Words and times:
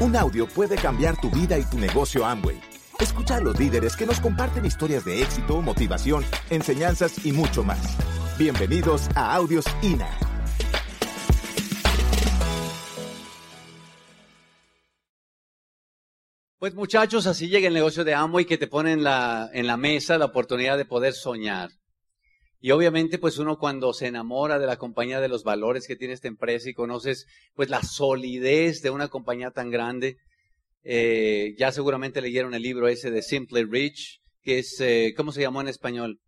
Un 0.00 0.14
audio 0.14 0.46
puede 0.46 0.76
cambiar 0.76 1.20
tu 1.20 1.28
vida 1.28 1.58
y 1.58 1.64
tu 1.64 1.76
negocio 1.76 2.24
Amway. 2.24 2.60
Escucha 3.00 3.38
a 3.38 3.40
los 3.40 3.58
líderes 3.58 3.96
que 3.96 4.06
nos 4.06 4.20
comparten 4.20 4.64
historias 4.64 5.04
de 5.04 5.20
éxito, 5.20 5.60
motivación, 5.60 6.24
enseñanzas 6.50 7.26
y 7.26 7.32
mucho 7.32 7.64
más. 7.64 7.96
Bienvenidos 8.38 9.08
a 9.16 9.34
Audios 9.34 9.64
INA. 9.82 10.08
Pues 16.60 16.74
muchachos, 16.74 17.26
así 17.26 17.48
llega 17.48 17.66
el 17.66 17.74
negocio 17.74 18.04
de 18.04 18.14
Amway 18.14 18.44
que 18.44 18.56
te 18.56 18.68
pone 18.68 18.92
en 18.92 19.02
la, 19.02 19.50
en 19.52 19.66
la 19.66 19.76
mesa 19.76 20.16
la 20.16 20.26
oportunidad 20.26 20.78
de 20.78 20.84
poder 20.84 21.12
soñar. 21.12 21.70
Y 22.60 22.72
obviamente, 22.72 23.18
pues 23.18 23.38
uno 23.38 23.56
cuando 23.56 23.92
se 23.92 24.06
enamora 24.06 24.58
de 24.58 24.66
la 24.66 24.76
compañía, 24.76 25.20
de 25.20 25.28
los 25.28 25.44
valores 25.44 25.86
que 25.86 25.96
tiene 25.96 26.14
esta 26.14 26.28
empresa 26.28 26.68
y 26.68 26.74
conoces, 26.74 27.26
pues 27.54 27.70
la 27.70 27.82
solidez 27.82 28.82
de 28.82 28.90
una 28.90 29.08
compañía 29.08 29.50
tan 29.50 29.70
grande, 29.70 30.16
eh, 30.82 31.54
ya 31.56 31.70
seguramente 31.70 32.20
leyeron 32.20 32.54
el 32.54 32.62
libro 32.62 32.88
ese 32.88 33.10
de 33.10 33.22
Simply 33.22 33.64
Rich, 33.64 34.20
que 34.42 34.58
es, 34.58 34.80
eh, 34.80 35.14
¿cómo 35.16 35.30
se 35.30 35.42
llamó 35.42 35.60
en 35.60 35.68
español? 35.68 36.18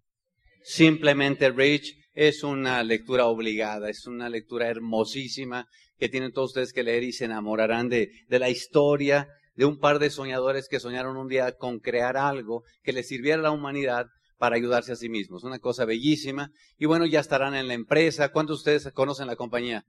Simplemente 0.62 1.50
Rich. 1.50 1.96
Es 2.12 2.42
una 2.42 2.82
lectura 2.82 3.26
obligada, 3.26 3.88
es 3.88 4.04
una 4.06 4.28
lectura 4.28 4.68
hermosísima 4.68 5.66
que 5.96 6.08
tienen 6.08 6.32
todos 6.32 6.50
ustedes 6.50 6.72
que 6.72 6.82
leer 6.82 7.04
y 7.04 7.12
se 7.12 7.26
enamorarán 7.26 7.88
de, 7.88 8.10
de 8.26 8.38
la 8.40 8.50
historia 8.50 9.28
de 9.54 9.64
un 9.64 9.78
par 9.78 10.00
de 10.00 10.10
soñadores 10.10 10.66
que 10.68 10.80
soñaron 10.80 11.16
un 11.16 11.28
día 11.28 11.52
con 11.52 11.78
crear 11.78 12.16
algo 12.16 12.64
que 12.82 12.92
le 12.92 13.04
sirviera 13.04 13.38
a 13.38 13.42
la 13.42 13.50
humanidad 13.52 14.06
para 14.40 14.56
ayudarse 14.56 14.92
a 14.92 14.96
sí 14.96 15.10
mismos. 15.10 15.44
Una 15.44 15.58
cosa 15.58 15.84
bellísima. 15.84 16.50
Y 16.78 16.86
bueno, 16.86 17.04
ya 17.04 17.20
estarán 17.20 17.54
en 17.54 17.68
la 17.68 17.74
empresa. 17.74 18.30
¿Cuántos 18.30 18.64
de 18.64 18.76
ustedes 18.76 18.92
conocen 18.94 19.26
la 19.26 19.36
compañía? 19.36 19.84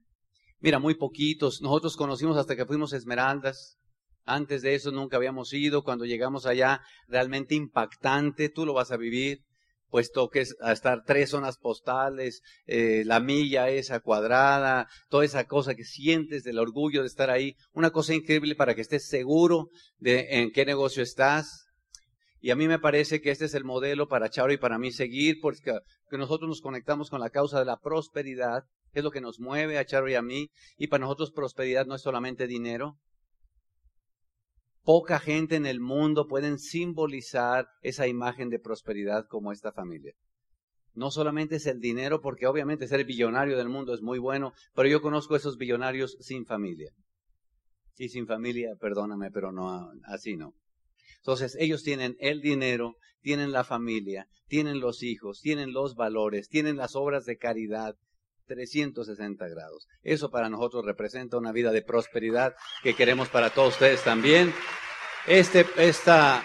Mira, 0.60 0.78
muy 0.78 0.94
poquitos. 0.94 1.62
Nosotros 1.62 1.96
conocimos 1.96 2.36
hasta 2.36 2.54
que 2.54 2.66
fuimos 2.66 2.92
Esmeraldas. 2.92 3.78
Antes 4.26 4.60
de 4.60 4.74
eso 4.74 4.92
nunca 4.92 5.16
habíamos 5.16 5.54
ido. 5.54 5.82
Cuando 5.82 6.04
llegamos 6.04 6.44
allá, 6.44 6.82
realmente 7.08 7.54
impactante. 7.54 8.50
Tú 8.50 8.66
lo 8.66 8.74
vas 8.74 8.92
a 8.92 8.98
vivir. 8.98 9.38
Puesto 9.88 10.28
que 10.28 10.40
es 10.40 10.54
a 10.60 10.72
estar 10.72 11.02
tres 11.06 11.30
zonas 11.30 11.56
postales, 11.56 12.42
eh, 12.66 13.04
la 13.06 13.20
milla 13.20 13.70
esa 13.70 14.00
cuadrada, 14.00 14.86
toda 15.08 15.24
esa 15.24 15.44
cosa 15.44 15.74
que 15.74 15.84
sientes 15.84 16.44
del 16.44 16.58
orgullo 16.58 17.00
de 17.00 17.08
estar 17.08 17.30
ahí. 17.30 17.56
Una 17.72 17.90
cosa 17.90 18.12
increíble 18.12 18.54
para 18.54 18.74
que 18.74 18.82
estés 18.82 19.08
seguro 19.08 19.70
de 19.96 20.40
en 20.40 20.52
qué 20.52 20.66
negocio 20.66 21.02
estás 21.02 21.61
y 22.44 22.50
a 22.50 22.56
mí 22.56 22.66
me 22.66 22.80
parece 22.80 23.20
que 23.20 23.30
este 23.30 23.44
es 23.44 23.54
el 23.54 23.62
modelo 23.62 24.08
para 24.08 24.28
Charo 24.28 24.52
y 24.52 24.56
para 24.56 24.76
mí 24.76 24.90
seguir, 24.90 25.38
porque 25.40 25.78
que 26.10 26.18
nosotros 26.18 26.48
nos 26.48 26.60
conectamos 26.60 27.08
con 27.08 27.20
la 27.20 27.30
causa 27.30 27.60
de 27.60 27.64
la 27.64 27.78
prosperidad, 27.78 28.64
que 28.92 28.98
es 28.98 29.04
lo 29.04 29.12
que 29.12 29.20
nos 29.20 29.38
mueve 29.38 29.78
a 29.78 29.84
Charo 29.84 30.10
y 30.10 30.16
a 30.16 30.22
mí. 30.22 30.50
Y 30.76 30.88
para 30.88 31.02
nosotros 31.02 31.30
prosperidad 31.30 31.86
no 31.86 31.94
es 31.94 32.02
solamente 32.02 32.48
dinero. 32.48 32.98
Poca 34.82 35.20
gente 35.20 35.54
en 35.54 35.66
el 35.66 35.78
mundo 35.78 36.26
pueden 36.26 36.58
simbolizar 36.58 37.68
esa 37.80 38.08
imagen 38.08 38.50
de 38.50 38.58
prosperidad 38.58 39.24
como 39.28 39.52
esta 39.52 39.70
familia. 39.70 40.12
No 40.94 41.12
solamente 41.12 41.56
es 41.56 41.66
el 41.66 41.78
dinero, 41.78 42.20
porque 42.20 42.48
obviamente 42.48 42.88
ser 42.88 43.04
billonario 43.04 43.56
del 43.56 43.68
mundo 43.68 43.94
es 43.94 44.02
muy 44.02 44.18
bueno, 44.18 44.52
pero 44.74 44.88
yo 44.88 45.00
conozco 45.00 45.36
esos 45.36 45.58
billonarios 45.58 46.16
sin 46.18 46.44
familia. 46.44 46.90
Y 47.98 48.08
sin 48.08 48.26
familia, 48.26 48.70
perdóname, 48.80 49.30
pero 49.30 49.52
no, 49.52 49.92
así 50.06 50.36
no. 50.36 50.54
Entonces, 51.22 51.56
ellos 51.58 51.82
tienen 51.82 52.16
el 52.20 52.40
dinero, 52.40 52.96
tienen 53.20 53.52
la 53.52 53.64
familia, 53.64 54.26
tienen 54.48 54.80
los 54.80 55.02
hijos, 55.02 55.40
tienen 55.40 55.72
los 55.72 55.94
valores, 55.94 56.48
tienen 56.48 56.76
las 56.76 56.94
obras 56.96 57.24
de 57.24 57.36
caridad. 57.36 57.94
360 58.48 59.48
grados. 59.48 59.86
Eso 60.02 60.30
para 60.30 60.50
nosotros 60.50 60.84
representa 60.84 61.38
una 61.38 61.52
vida 61.52 61.70
de 61.70 61.80
prosperidad 61.80 62.54
que 62.82 62.94
queremos 62.94 63.28
para 63.28 63.50
todos 63.50 63.74
ustedes 63.74 64.02
también. 64.02 64.52
Este, 65.26 65.64
esta, 65.76 66.44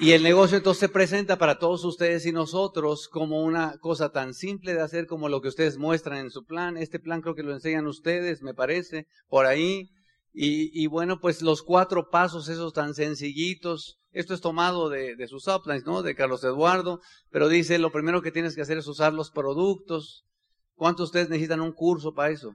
y 0.00 0.12
el 0.12 0.22
negocio 0.22 0.56
entonces 0.56 0.80
se 0.80 0.88
presenta 0.88 1.36
para 1.36 1.58
todos 1.58 1.84
ustedes 1.84 2.24
y 2.24 2.32
nosotros 2.32 3.06
como 3.06 3.42
una 3.42 3.76
cosa 3.80 4.10
tan 4.10 4.32
simple 4.32 4.72
de 4.72 4.80
hacer 4.80 5.06
como 5.06 5.28
lo 5.28 5.42
que 5.42 5.48
ustedes 5.48 5.76
muestran 5.76 6.16
en 6.16 6.30
su 6.30 6.46
plan. 6.46 6.78
Este 6.78 6.98
plan 6.98 7.20
creo 7.20 7.34
que 7.34 7.42
lo 7.42 7.52
enseñan 7.52 7.86
ustedes, 7.86 8.40
me 8.40 8.54
parece, 8.54 9.06
por 9.28 9.44
ahí. 9.44 9.90
Y, 10.32 10.86
bueno, 10.86 11.18
pues 11.20 11.42
los 11.42 11.62
cuatro 11.62 12.08
pasos, 12.08 12.48
esos 12.48 12.72
tan 12.72 12.94
sencillitos, 12.94 13.98
esto 14.12 14.32
es 14.32 14.40
tomado 14.40 14.88
de, 14.88 15.16
de 15.16 15.26
sus 15.26 15.48
uplines, 15.48 15.84
¿no? 15.84 16.02
De 16.02 16.14
Carlos 16.14 16.44
Eduardo, 16.44 17.00
pero 17.30 17.48
dice, 17.48 17.78
lo 17.78 17.90
primero 17.90 18.22
que 18.22 18.30
tienes 18.30 18.54
que 18.54 18.62
hacer 18.62 18.78
es 18.78 18.86
usar 18.86 19.12
los 19.12 19.30
productos. 19.30 20.24
¿Cuántos 20.74 21.06
de 21.06 21.08
ustedes 21.08 21.28
necesitan 21.30 21.60
un 21.60 21.72
curso 21.72 22.14
para 22.14 22.30
eso? 22.30 22.54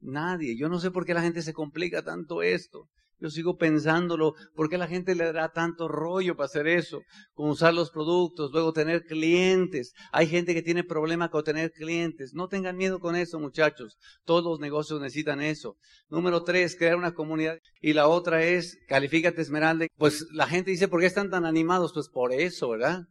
Nadie. 0.00 0.56
Yo 0.58 0.68
no 0.68 0.80
sé 0.80 0.90
por 0.90 1.04
qué 1.04 1.14
la 1.14 1.22
gente 1.22 1.42
se 1.42 1.52
complica 1.52 2.02
tanto 2.02 2.42
esto. 2.42 2.88
Yo 3.20 3.30
sigo 3.30 3.56
pensándolo, 3.56 4.34
¿por 4.54 4.68
qué 4.68 4.78
la 4.78 4.88
gente 4.88 5.14
le 5.14 5.32
da 5.32 5.52
tanto 5.52 5.88
rollo 5.88 6.36
para 6.36 6.46
hacer 6.46 6.66
eso? 6.66 7.02
Con 7.34 7.50
usar 7.50 7.74
los 7.74 7.90
productos, 7.90 8.50
luego 8.52 8.72
tener 8.72 9.02
clientes. 9.04 9.92
Hay 10.12 10.26
gente 10.26 10.54
que 10.54 10.62
tiene 10.62 10.84
problema 10.84 11.28
con 11.28 11.44
tener 11.44 11.70
clientes. 11.70 12.32
No 12.34 12.48
tengan 12.48 12.76
miedo 12.76 12.98
con 12.98 13.16
eso, 13.16 13.38
muchachos. 13.38 13.96
Todos 14.24 14.44
los 14.44 14.60
negocios 14.60 15.00
necesitan 15.00 15.42
eso. 15.42 15.76
Número 16.08 16.42
tres, 16.42 16.76
crear 16.76 16.96
una 16.96 17.12
comunidad. 17.12 17.58
Y 17.80 17.92
la 17.92 18.08
otra 18.08 18.42
es, 18.42 18.78
califícate 18.88 19.42
Esmeralda. 19.42 19.86
Pues 19.96 20.26
la 20.32 20.46
gente 20.46 20.70
dice, 20.70 20.88
¿por 20.88 21.00
qué 21.00 21.06
están 21.06 21.30
tan 21.30 21.44
animados? 21.44 21.92
Pues 21.92 22.08
por 22.08 22.32
eso, 22.32 22.70
¿verdad? 22.70 23.02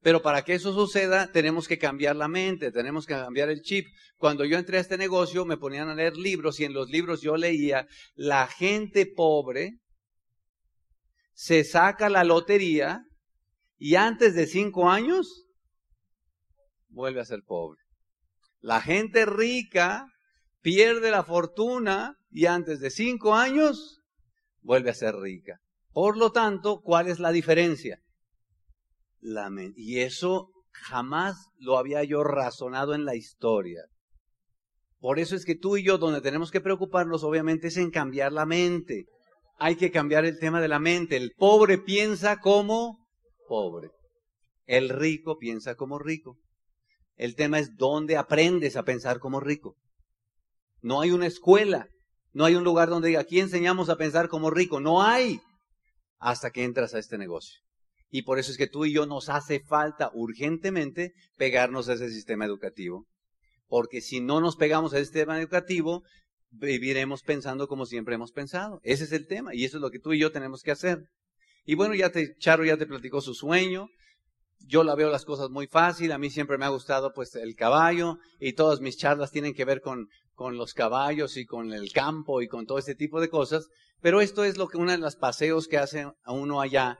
Pero 0.00 0.22
para 0.22 0.42
que 0.42 0.54
eso 0.54 0.72
suceda, 0.72 1.32
tenemos 1.32 1.66
que 1.66 1.78
cambiar 1.78 2.14
la 2.16 2.28
mente, 2.28 2.70
tenemos 2.70 3.04
que 3.04 3.14
cambiar 3.14 3.50
el 3.50 3.62
chip. 3.62 3.86
Cuando 4.16 4.44
yo 4.44 4.56
entré 4.56 4.78
a 4.78 4.80
este 4.80 4.96
negocio, 4.96 5.44
me 5.44 5.56
ponían 5.56 5.88
a 5.88 5.94
leer 5.94 6.16
libros 6.16 6.60
y 6.60 6.64
en 6.64 6.72
los 6.72 6.88
libros 6.88 7.20
yo 7.20 7.36
leía, 7.36 7.86
la 8.14 8.46
gente 8.46 9.06
pobre 9.06 9.78
se 11.34 11.62
saca 11.64 12.08
la 12.08 12.24
lotería 12.24 13.04
y 13.76 13.94
antes 13.94 14.34
de 14.34 14.46
cinco 14.46 14.90
años 14.90 15.46
vuelve 16.88 17.20
a 17.20 17.24
ser 17.24 17.42
pobre. 17.46 17.80
La 18.60 18.80
gente 18.80 19.24
rica 19.24 20.06
pierde 20.62 21.10
la 21.10 21.22
fortuna 21.22 22.16
y 22.30 22.46
antes 22.46 22.80
de 22.80 22.90
cinco 22.90 23.34
años 23.34 24.00
vuelve 24.62 24.90
a 24.90 24.94
ser 24.94 25.14
rica. 25.16 25.60
Por 25.92 26.16
lo 26.16 26.32
tanto, 26.32 26.80
¿cuál 26.80 27.08
es 27.08 27.20
la 27.20 27.30
diferencia? 27.30 28.00
Y 29.76 30.00
eso 30.00 30.50
jamás 30.72 31.48
lo 31.58 31.78
había 31.78 32.04
yo 32.04 32.22
razonado 32.24 32.94
en 32.94 33.04
la 33.04 33.14
historia. 33.14 33.82
Por 35.00 35.18
eso 35.18 35.36
es 35.36 35.44
que 35.44 35.54
tú 35.54 35.76
y 35.76 35.84
yo, 35.84 35.98
donde 35.98 36.20
tenemos 36.20 36.50
que 36.50 36.60
preocuparnos, 36.60 37.22
obviamente, 37.22 37.68
es 37.68 37.76
en 37.76 37.90
cambiar 37.90 38.32
la 38.32 38.46
mente. 38.46 39.06
Hay 39.58 39.76
que 39.76 39.90
cambiar 39.90 40.24
el 40.24 40.38
tema 40.38 40.60
de 40.60 40.68
la 40.68 40.78
mente. 40.78 41.16
El 41.16 41.32
pobre 41.36 41.78
piensa 41.78 42.38
como 42.38 43.06
pobre. 43.46 43.90
El 44.66 44.88
rico 44.88 45.38
piensa 45.38 45.74
como 45.74 45.98
rico. 45.98 46.36
El 47.16 47.34
tema 47.34 47.58
es 47.58 47.74
dónde 47.76 48.16
aprendes 48.16 48.76
a 48.76 48.84
pensar 48.84 49.18
como 49.18 49.40
rico. 49.40 49.76
No 50.80 51.00
hay 51.00 51.10
una 51.10 51.26
escuela, 51.26 51.88
no 52.32 52.44
hay 52.44 52.54
un 52.54 52.62
lugar 52.62 52.88
donde 52.88 53.08
diga, 53.08 53.20
aquí 53.20 53.40
enseñamos 53.40 53.88
a 53.88 53.96
pensar 53.96 54.28
como 54.28 54.50
rico. 54.50 54.80
No 54.80 55.02
hay 55.02 55.40
hasta 56.18 56.50
que 56.50 56.64
entras 56.64 56.94
a 56.94 56.98
este 56.98 57.18
negocio. 57.18 57.60
Y 58.10 58.22
por 58.22 58.38
eso 58.38 58.50
es 58.50 58.56
que 58.56 58.66
tú 58.66 58.84
y 58.84 58.92
yo 58.92 59.06
nos 59.06 59.28
hace 59.28 59.60
falta 59.60 60.10
urgentemente 60.14 61.12
pegarnos 61.36 61.88
a 61.88 61.94
ese 61.94 62.10
sistema 62.10 62.46
educativo. 62.46 63.06
Porque 63.66 64.00
si 64.00 64.20
no 64.20 64.40
nos 64.40 64.56
pegamos 64.56 64.92
a 64.92 64.96
ese 64.96 65.06
sistema 65.06 65.38
educativo, 65.38 66.02
viviremos 66.50 67.22
pensando 67.22 67.68
como 67.68 67.84
siempre 67.84 68.14
hemos 68.14 68.32
pensado. 68.32 68.80
Ese 68.82 69.04
es 69.04 69.12
el 69.12 69.26
tema 69.26 69.54
y 69.54 69.64
eso 69.64 69.76
es 69.76 69.82
lo 69.82 69.90
que 69.90 69.98
tú 69.98 70.12
y 70.12 70.18
yo 70.18 70.32
tenemos 70.32 70.62
que 70.62 70.70
hacer. 70.70 71.08
Y 71.64 71.74
bueno, 71.74 71.94
ya 71.94 72.10
te, 72.10 72.34
Charo 72.38 72.64
ya 72.64 72.78
te 72.78 72.86
platicó 72.86 73.20
su 73.20 73.34
sueño. 73.34 73.88
Yo 74.60 74.84
la 74.84 74.94
veo 74.94 75.10
las 75.10 75.26
cosas 75.26 75.50
muy 75.50 75.66
fácil. 75.66 76.12
A 76.12 76.18
mí 76.18 76.30
siempre 76.30 76.56
me 76.56 76.64
ha 76.64 76.70
gustado 76.70 77.12
pues 77.12 77.34
el 77.34 77.54
caballo 77.54 78.18
y 78.40 78.54
todas 78.54 78.80
mis 78.80 78.96
charlas 78.96 79.30
tienen 79.30 79.52
que 79.52 79.66
ver 79.66 79.82
con, 79.82 80.08
con 80.34 80.56
los 80.56 80.72
caballos 80.72 81.36
y 81.36 81.44
con 81.44 81.74
el 81.74 81.92
campo 81.92 82.40
y 82.40 82.48
con 82.48 82.64
todo 82.64 82.78
este 82.78 82.94
tipo 82.94 83.20
de 83.20 83.28
cosas. 83.28 83.68
Pero 84.00 84.22
esto 84.22 84.44
es 84.44 84.56
lo 84.56 84.68
que 84.68 84.78
uno 84.78 84.92
de 84.92 84.98
los 84.98 85.16
paseos 85.16 85.68
que 85.68 85.76
hace 85.76 86.10
a 86.22 86.32
uno 86.32 86.62
allá 86.62 86.98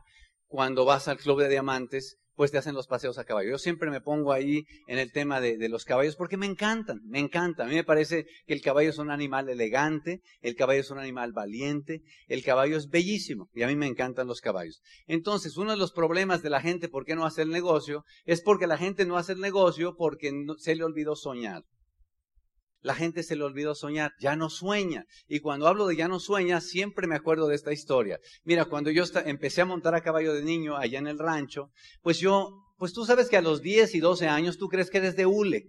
cuando 0.49 0.85
vas 0.85 1.09
al 1.09 1.19
club 1.19 1.41
de 1.41 1.49
diamantes, 1.49 2.19
pues 2.39 2.53
te 2.53 2.59
hacen 2.59 2.77
los 2.77 2.87
paseos 2.87 3.19
a 3.19 3.25
caballo. 3.25 3.51
Yo 3.51 3.59
siempre 3.59 3.91
me 3.91 4.01
pongo 4.01 4.33
ahí 4.33 4.65
en 4.87 4.99
el 4.99 5.11
tema 5.11 5.41
de, 5.41 5.69
los 5.69 5.85
caballos 5.85 6.15
porque 6.15 6.37
me 6.37 6.47
encantan, 6.47 7.01
me 7.05 7.19
encanta. 7.19 7.65
A 7.65 7.67
mí 7.67 7.75
me 7.75 7.83
parece 7.83 8.27
que 8.47 8.55
el 8.55 8.63
caballo 8.63 8.91
es 8.91 8.99
un 8.99 9.11
animal 9.11 9.49
elegante, 9.49 10.23
el 10.41 10.55
caballo 10.55 10.81
es 10.81 10.91
un 10.93 11.01
animal 11.01 11.33
valiente, 11.33 12.01
el 12.29 12.45
caballo 12.45 12.77
es 12.77 12.91
bellísimo 12.91 13.51
y 13.55 13.63
a 13.63 13.67
mí 13.67 13.75
me 13.75 13.89
encantan 13.89 14.29
los 14.29 14.41
caballos. 14.41 14.81
Entonces, 15.09 15.57
uno 15.57 15.73
de 15.73 15.79
los 15.79 15.91
problemas 15.91 16.41
de 16.41 16.51
la 16.51 16.61
gente, 16.61 16.89
¿por 16.89 17.05
qué 17.05 17.17
no 17.17 17.27
hace 17.27 17.43
el 17.43 17.51
negocio? 17.51 18.05
Es 18.25 18.41
porque 18.41 18.69
la 18.69 18.79
gente 18.79 19.05
no 19.05 19.17
hace 19.17 19.33
el 19.33 19.41
negocio 19.41 19.97
porque 19.97 20.33
se 20.59 20.77
le 20.77 20.85
olvidó 20.85 21.17
soñar. 21.17 21.65
La 22.89 22.95
gente 22.95 23.23
se 23.23 23.37
le 23.37 23.45
olvidó 23.45 23.75
soñar, 23.75 24.13
ya 24.19 24.35
no 24.35 24.49
sueña. 24.49 25.05
Y 25.27 25.41
cuando 25.41 25.69
hablo 25.69 25.87
de 25.87 25.95
ya 25.95 26.09
no 26.09 26.19
sueña, 26.19 26.63
siempre 26.63 27.07
me 27.07 27.17
acuerdo 27.17 27.47
de 27.47 27.55
esta 27.55 27.71
historia. 27.71 28.19
Mira, 28.45 28.65
cuando 28.65 28.91
yo 28.91 29.05
empecé 29.27 29.61
a 29.61 29.67
montar 29.67 29.95
a 29.95 30.01
caballo 30.01 30.33
de 30.33 30.43
niño 30.43 30.75
allá 30.75 30.99
en 30.99 31.07
el 31.07 31.19
rancho, 31.19 31.69
pues 32.01 32.19
yo, 32.19 32.49
pues 32.79 32.95
tú 32.95 33.05
sabes 33.05 33.29
que 33.29 33.37
a 33.37 33.43
los 33.43 33.61
10 33.61 33.95
y 33.95 34.01
12 34.01 34.29
años 34.29 34.57
tú 34.57 34.69
crees 34.69 34.89
que 34.89 34.97
eres 34.97 35.17
de 35.17 35.27
hule. 35.27 35.67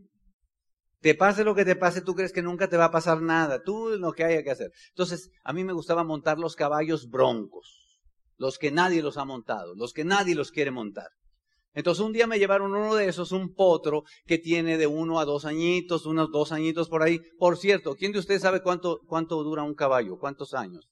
Te 1.01 1.13
pase 1.13 1.43
lo 1.43 1.55
que 1.55 1.65
te 1.65 1.75
pase, 1.75 1.99
tú 1.99 2.15
crees 2.15 2.31
que 2.31 2.41
nunca 2.41 2.69
te 2.69 2.77
va 2.77 2.85
a 2.85 2.91
pasar 2.91 3.21
nada. 3.21 3.63
Tú 3.63 3.89
lo 3.99 4.13
que 4.13 4.23
haya 4.23 4.41
que 4.41 4.51
hacer. 4.51 4.71
Entonces, 4.91 5.29
a 5.43 5.51
mí 5.51 5.65
me 5.65 5.73
gustaba 5.73 6.05
montar 6.05 6.37
los 6.37 6.55
caballos 6.55 7.09
broncos. 7.09 7.99
Los 8.37 8.57
que 8.57 8.71
nadie 8.71 9.01
los 9.01 9.17
ha 9.17 9.25
montado. 9.25 9.75
Los 9.75 9.91
que 9.91 10.05
nadie 10.05 10.35
los 10.35 10.51
quiere 10.51 10.71
montar. 10.71 11.09
Entonces 11.73 12.03
un 12.03 12.13
día 12.13 12.27
me 12.27 12.39
llevaron 12.39 12.73
uno 12.75 12.95
de 12.95 13.07
esos, 13.07 13.31
un 13.31 13.53
potro 13.53 14.03
que 14.25 14.37
tiene 14.37 14.77
de 14.77 14.87
uno 14.87 15.19
a 15.19 15.25
dos 15.25 15.45
añitos, 15.45 16.05
unos 16.05 16.31
dos 16.31 16.51
añitos 16.51 16.89
por 16.89 17.03
ahí. 17.03 17.19
Por 17.37 17.57
cierto, 17.57 17.95
¿quién 17.95 18.11
de 18.11 18.19
ustedes 18.19 18.41
sabe 18.41 18.61
cuánto, 18.61 18.99
cuánto 19.05 19.43
dura 19.43 19.63
un 19.63 19.75
caballo? 19.75 20.17
¿Cuántos 20.17 20.53
años? 20.53 20.89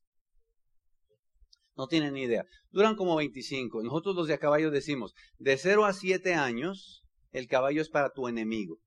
No 1.76 1.88
tienen 1.88 2.14
ni 2.14 2.24
idea. 2.24 2.44
Duran 2.72 2.96
como 2.96 3.16
25. 3.16 3.84
Nosotros 3.84 4.16
los 4.16 4.28
de 4.28 4.36
a 4.36 4.40
caballo 4.40 4.72
decimos, 4.72 5.14
de 5.38 5.58
0 5.58 5.86
a 5.86 5.94
7 5.94 6.34
años, 6.34 7.04
el 7.32 7.48
caballo 7.48 7.82
es 7.82 7.90
para 7.90 8.12
tu 8.12 8.28
enemigo. 8.28 8.80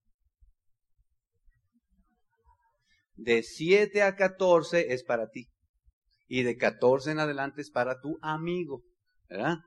De 3.14 3.42
7 3.42 4.02
a 4.02 4.16
14 4.16 4.92
es 4.92 5.04
para 5.04 5.28
ti. 5.28 5.48
Y 6.26 6.42
de 6.42 6.56
14 6.56 7.12
en 7.12 7.20
adelante 7.20 7.60
es 7.60 7.70
para 7.70 8.00
tu 8.00 8.16
amigo. 8.22 8.82
¿Verdad? 9.28 9.58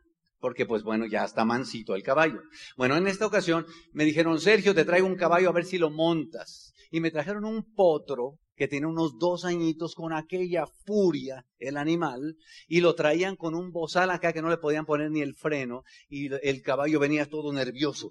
Porque 0.43 0.65
pues 0.65 0.83
bueno, 0.83 1.05
ya 1.05 1.23
está 1.23 1.45
mansito 1.45 1.95
el 1.95 2.03
caballo. 2.03 2.41
Bueno, 2.75 2.97
en 2.97 3.07
esta 3.07 3.25
ocasión 3.25 3.65
me 3.93 4.03
dijeron, 4.03 4.41
Sergio, 4.41 4.75
te 4.75 4.83
traigo 4.83 5.07
un 5.07 5.15
caballo 5.15 5.47
a 5.47 5.53
ver 5.53 5.63
si 5.63 5.77
lo 5.77 5.89
montas. 5.89 6.73
Y 6.91 6.99
me 6.99 7.11
trajeron 7.11 7.45
un 7.45 7.63
potro 7.73 8.39
que 8.53 8.67
tiene 8.67 8.87
unos 8.87 9.17
dos 9.17 9.45
añitos 9.45 9.95
con 9.95 10.11
aquella 10.11 10.65
furia, 10.85 11.45
el 11.59 11.77
animal, 11.77 12.35
y 12.67 12.81
lo 12.81 12.93
traían 12.93 13.37
con 13.37 13.55
un 13.55 13.71
bozal 13.71 14.11
acá 14.11 14.33
que 14.33 14.41
no 14.41 14.49
le 14.49 14.57
podían 14.57 14.85
poner 14.85 15.11
ni 15.11 15.21
el 15.21 15.33
freno, 15.33 15.83
y 16.09 16.27
el 16.45 16.61
caballo 16.61 16.99
venía 16.99 17.25
todo 17.29 17.53
nervioso. 17.53 18.09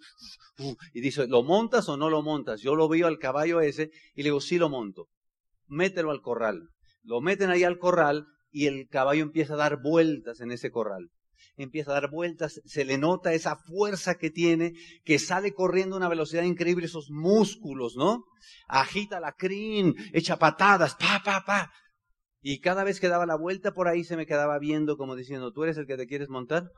Y 0.95 1.03
dice, 1.03 1.27
¿lo 1.27 1.43
montas 1.43 1.87
o 1.91 1.99
no 1.99 2.09
lo 2.09 2.23
montas? 2.23 2.63
Yo 2.63 2.75
lo 2.77 2.89
veo 2.89 3.09
al 3.09 3.19
caballo 3.19 3.61
ese 3.61 3.91
y 4.15 4.23
le 4.23 4.29
digo, 4.29 4.41
sí 4.41 4.57
lo 4.57 4.71
monto. 4.71 5.09
Mételo 5.67 6.11
al 6.11 6.23
corral. 6.23 6.71
Lo 7.03 7.21
meten 7.21 7.51
ahí 7.51 7.63
al 7.63 7.77
corral 7.77 8.25
y 8.51 8.69
el 8.69 8.89
caballo 8.89 9.23
empieza 9.23 9.53
a 9.53 9.59
dar 9.59 9.83
vueltas 9.83 10.41
en 10.41 10.51
ese 10.51 10.71
corral 10.71 11.11
empieza 11.57 11.91
a 11.91 11.95
dar 11.95 12.11
vueltas, 12.11 12.61
se 12.65 12.85
le 12.85 12.99
nota 12.99 13.33
esa 13.33 13.57
fuerza 13.57 14.17
que 14.17 14.31
tiene, 14.31 14.73
que 15.05 15.19
sale 15.19 15.53
corriendo 15.53 15.97
a 15.97 15.99
una 15.99 16.09
velocidad 16.09 16.43
increíble, 16.43 16.87
esos 16.87 17.11
músculos, 17.11 17.97
¿no? 17.97 18.25
Agita 18.69 19.21
la 19.21 19.33
crin, 19.33 19.95
echa 20.13 20.39
patadas, 20.39 20.95
pa, 20.95 21.23
pa, 21.25 21.45
pa. 21.45 21.73
Y 22.41 22.61
cada 22.61 22.85
vez 22.85 22.99
que 22.99 23.09
daba 23.09 23.27
la 23.27 23.37
vuelta 23.37 23.73
por 23.73 23.89
ahí 23.89 24.05
se 24.05 24.17
me 24.17 24.27
quedaba 24.27 24.59
viendo 24.59 24.97
como 24.97 25.15
diciendo, 25.15 25.53
¿tú 25.53 25.63
eres 25.63 25.77
el 25.77 25.87
que 25.87 25.97
te 25.97 26.07
quieres 26.07 26.29
montar? 26.29 26.71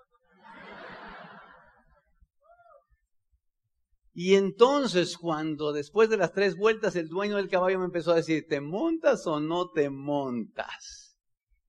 Y 4.16 4.36
entonces 4.36 5.18
cuando 5.18 5.72
después 5.72 6.08
de 6.08 6.16
las 6.16 6.32
tres 6.32 6.56
vueltas 6.56 6.94
el 6.94 7.08
dueño 7.08 7.36
del 7.36 7.48
caballo 7.48 7.80
me 7.80 7.86
empezó 7.86 8.12
a 8.12 8.16
decir, 8.16 8.46
¿te 8.48 8.60
montas 8.60 9.26
o 9.26 9.40
no 9.40 9.70
te 9.70 9.90
montas? 9.90 11.16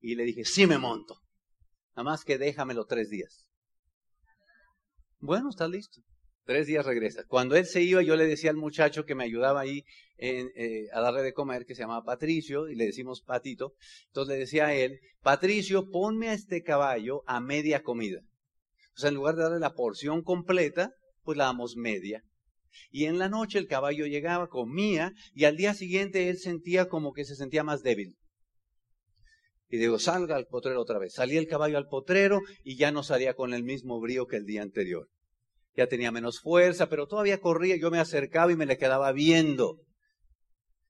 Y 0.00 0.14
le 0.14 0.22
dije, 0.22 0.44
sí 0.44 0.64
me 0.66 0.78
monto. 0.78 1.25
Nada 1.96 2.10
más 2.10 2.24
que 2.24 2.36
déjamelo 2.36 2.84
tres 2.84 3.08
días. 3.08 3.48
Bueno, 5.18 5.48
está 5.48 5.66
listo. 5.66 6.02
Tres 6.44 6.66
días 6.66 6.84
regresa. 6.84 7.24
Cuando 7.26 7.56
él 7.56 7.64
se 7.64 7.82
iba, 7.82 8.02
yo 8.02 8.14
le 8.16 8.26
decía 8.26 8.50
al 8.50 8.56
muchacho 8.56 9.04
que 9.04 9.14
me 9.14 9.24
ayudaba 9.24 9.62
ahí 9.62 9.82
eh, 10.18 10.88
a 10.92 11.00
darle 11.00 11.22
de 11.22 11.32
comer, 11.32 11.64
que 11.64 11.74
se 11.74 11.82
llamaba 11.82 12.04
Patricio, 12.04 12.68
y 12.68 12.76
le 12.76 12.84
decimos 12.84 13.22
Patito. 13.22 13.72
Entonces 14.08 14.34
le 14.34 14.40
decía 14.40 14.66
a 14.66 14.74
él, 14.74 15.00
Patricio, 15.22 15.90
ponme 15.90 16.28
a 16.28 16.34
este 16.34 16.62
caballo 16.62 17.22
a 17.26 17.40
media 17.40 17.82
comida. 17.82 18.20
O 18.94 19.00
sea, 19.00 19.08
en 19.08 19.16
lugar 19.16 19.34
de 19.34 19.42
darle 19.42 19.58
la 19.58 19.74
porción 19.74 20.22
completa, 20.22 20.92
pues 21.22 21.36
la 21.38 21.44
damos 21.44 21.76
media. 21.76 22.22
Y 22.90 23.06
en 23.06 23.18
la 23.18 23.30
noche 23.30 23.58
el 23.58 23.66
caballo 23.66 24.06
llegaba, 24.06 24.48
comía, 24.48 25.12
y 25.34 25.44
al 25.44 25.56
día 25.56 25.72
siguiente 25.72 26.28
él 26.28 26.38
sentía 26.38 26.88
como 26.88 27.12
que 27.12 27.24
se 27.24 27.34
sentía 27.34 27.64
más 27.64 27.82
débil. 27.82 28.16
Y 29.68 29.78
digo, 29.78 29.98
salga 29.98 30.36
al 30.36 30.46
potrero 30.46 30.80
otra 30.80 30.98
vez. 30.98 31.14
Salía 31.14 31.40
el 31.40 31.48
caballo 31.48 31.76
al 31.78 31.88
potrero 31.88 32.40
y 32.62 32.76
ya 32.76 32.92
no 32.92 33.02
salía 33.02 33.34
con 33.34 33.52
el 33.52 33.64
mismo 33.64 34.00
brío 34.00 34.26
que 34.26 34.36
el 34.36 34.44
día 34.44 34.62
anterior. 34.62 35.08
Ya 35.74 35.88
tenía 35.88 36.10
menos 36.10 36.40
fuerza, 36.40 36.88
pero 36.88 37.06
todavía 37.06 37.40
corría. 37.40 37.76
Yo 37.76 37.90
me 37.90 37.98
acercaba 37.98 38.52
y 38.52 38.56
me 38.56 38.66
le 38.66 38.78
quedaba 38.78 39.12
viendo. 39.12 39.80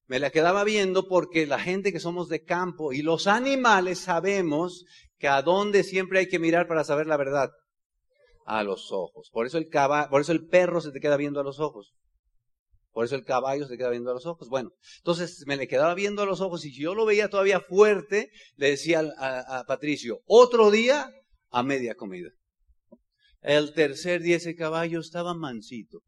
Me 0.06 0.20
la 0.20 0.30
quedaba 0.30 0.62
viendo 0.62 1.08
porque 1.08 1.46
la 1.46 1.58
gente 1.58 1.92
que 1.92 1.98
somos 1.98 2.28
de 2.28 2.44
campo 2.44 2.92
y 2.92 3.02
los 3.02 3.26
animales 3.26 3.98
sabemos 3.98 4.84
que 5.18 5.26
a 5.26 5.42
dónde 5.42 5.82
siempre 5.82 6.20
hay 6.20 6.28
que 6.28 6.38
mirar 6.38 6.68
para 6.68 6.84
saber 6.84 7.06
la 7.06 7.16
verdad. 7.16 7.50
A 8.44 8.62
los 8.62 8.92
ojos. 8.92 9.30
Por 9.32 9.46
eso 9.46 9.58
el, 9.58 9.68
por 9.68 10.20
eso 10.20 10.30
el 10.30 10.46
perro 10.46 10.80
se 10.80 10.92
te 10.92 11.00
queda 11.00 11.16
viendo 11.16 11.40
a 11.40 11.44
los 11.44 11.58
ojos. 11.58 11.94
Por 12.96 13.04
eso 13.04 13.14
el 13.14 13.24
caballo 13.24 13.66
se 13.66 13.76
queda 13.76 13.90
viendo 13.90 14.10
a 14.10 14.14
los 14.14 14.24
ojos. 14.24 14.48
Bueno, 14.48 14.70
entonces 15.00 15.44
me 15.46 15.58
le 15.58 15.68
quedaba 15.68 15.92
viendo 15.92 16.22
a 16.22 16.24
los 16.24 16.40
ojos 16.40 16.64
y 16.64 16.70
si 16.70 16.80
yo 16.80 16.94
lo 16.94 17.04
veía 17.04 17.28
todavía 17.28 17.60
fuerte, 17.60 18.30
le 18.54 18.70
decía 18.70 19.02
a, 19.18 19.58
a 19.58 19.64
Patricio, 19.64 20.20
otro 20.24 20.70
día 20.70 21.10
a 21.50 21.62
media 21.62 21.94
comida. 21.94 22.30
El 23.42 23.74
tercer 23.74 24.22
día 24.22 24.36
ese 24.36 24.54
caballo 24.54 25.00
estaba 25.00 25.34
mansito. 25.34 26.00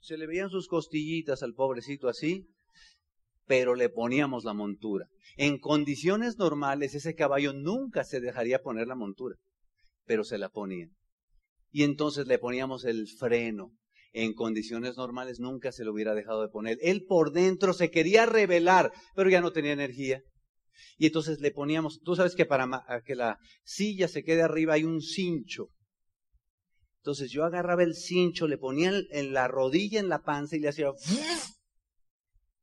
Se 0.00 0.18
le 0.18 0.26
veían 0.26 0.50
sus 0.50 0.66
costillitas 0.66 1.44
al 1.44 1.54
pobrecito 1.54 2.08
así, 2.08 2.48
pero 3.46 3.76
le 3.76 3.90
poníamos 3.90 4.42
la 4.42 4.52
montura. 4.52 5.06
En 5.36 5.60
condiciones 5.60 6.38
normales 6.38 6.96
ese 6.96 7.14
caballo 7.14 7.52
nunca 7.52 8.02
se 8.02 8.18
dejaría 8.18 8.62
poner 8.62 8.88
la 8.88 8.96
montura, 8.96 9.36
pero 10.06 10.24
se 10.24 10.38
la 10.38 10.48
ponía. 10.48 10.88
Y 11.70 11.84
entonces 11.84 12.26
le 12.26 12.40
poníamos 12.40 12.84
el 12.84 13.06
freno, 13.06 13.77
en 14.12 14.34
condiciones 14.34 14.96
normales 14.96 15.40
nunca 15.40 15.72
se 15.72 15.84
lo 15.84 15.92
hubiera 15.92 16.14
dejado 16.14 16.42
de 16.42 16.48
poner. 16.48 16.78
Él 16.82 17.04
por 17.06 17.32
dentro 17.32 17.72
se 17.72 17.90
quería 17.90 18.26
revelar, 18.26 18.92
pero 19.14 19.30
ya 19.30 19.40
no 19.40 19.52
tenía 19.52 19.72
energía. 19.72 20.22
Y 20.96 21.06
entonces 21.06 21.40
le 21.40 21.50
poníamos, 21.50 22.00
tú 22.02 22.16
sabes 22.16 22.34
que 22.34 22.46
para 22.46 22.68
que 23.04 23.14
la 23.14 23.38
silla 23.64 24.08
se 24.08 24.22
quede 24.22 24.42
arriba 24.42 24.74
hay 24.74 24.84
un 24.84 25.00
cincho. 25.00 25.68
Entonces 26.98 27.30
yo 27.30 27.44
agarraba 27.44 27.82
el 27.82 27.94
cincho, 27.94 28.48
le 28.48 28.58
ponía 28.58 28.92
en 29.10 29.32
la 29.32 29.48
rodilla, 29.48 30.00
en 30.00 30.08
la 30.08 30.22
panza 30.22 30.56
y 30.56 30.60
le 30.60 30.68
hacía... 30.68 30.88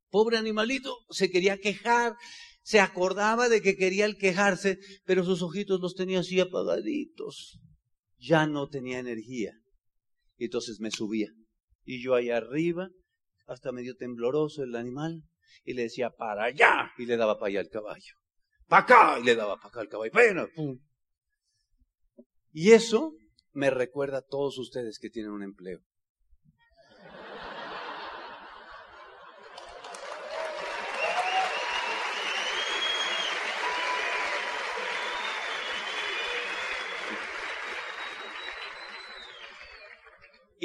Pobre 0.09 0.38
animalito, 0.38 0.95
se 1.09 1.30
quería 1.30 1.57
quejar, 1.57 2.15
se 2.62 2.80
acordaba 2.80 3.50
de 3.50 3.62
que 3.62 3.75
quería 3.75 4.06
el 4.06 4.18
quejarse, 4.18 4.80
pero 5.03 5.24
sus 5.24 5.42
ojitos 5.42 5.81
los 5.81 5.95
tenía 5.95 6.19
así 6.19 6.39
apagaditos. 6.39 7.59
Ya 8.18 8.47
no 8.47 8.68
tenía 8.68 9.00
energía. 9.00 9.53
Y 10.37 10.45
entonces 10.45 10.79
me 10.79 10.91
subía. 10.91 11.29
Y 11.83 12.03
yo 12.03 12.15
ahí 12.15 12.29
arriba, 12.29 12.89
hasta 13.47 13.71
medio 13.71 13.95
tembloroso 13.95 14.63
el 14.63 14.75
animal, 14.75 15.23
y 15.63 15.73
le 15.73 15.83
decía, 15.83 16.09
para 16.09 16.45
allá, 16.45 16.92
y 16.97 17.06
le 17.06 17.18
daba 17.18 17.37
para 17.37 17.49
allá 17.49 17.61
el 17.61 17.69
caballo. 17.69 18.13
Para 18.68 18.83
acá, 18.83 19.19
y 19.19 19.23
le 19.23 19.35
daba 19.35 19.57
para 19.57 19.69
acá 19.69 19.81
el 19.81 19.89
caballo. 19.89 20.11
Bueno, 20.13 20.47
pum. 20.56 20.80
Y 22.51 22.71
eso 22.71 23.13
me 23.51 23.69
recuerda 23.69 24.19
a 24.19 24.25
todos 24.25 24.57
ustedes 24.57 24.99
que 24.99 25.09
tienen 25.09 25.31
un 25.31 25.44
empleo. 25.44 25.80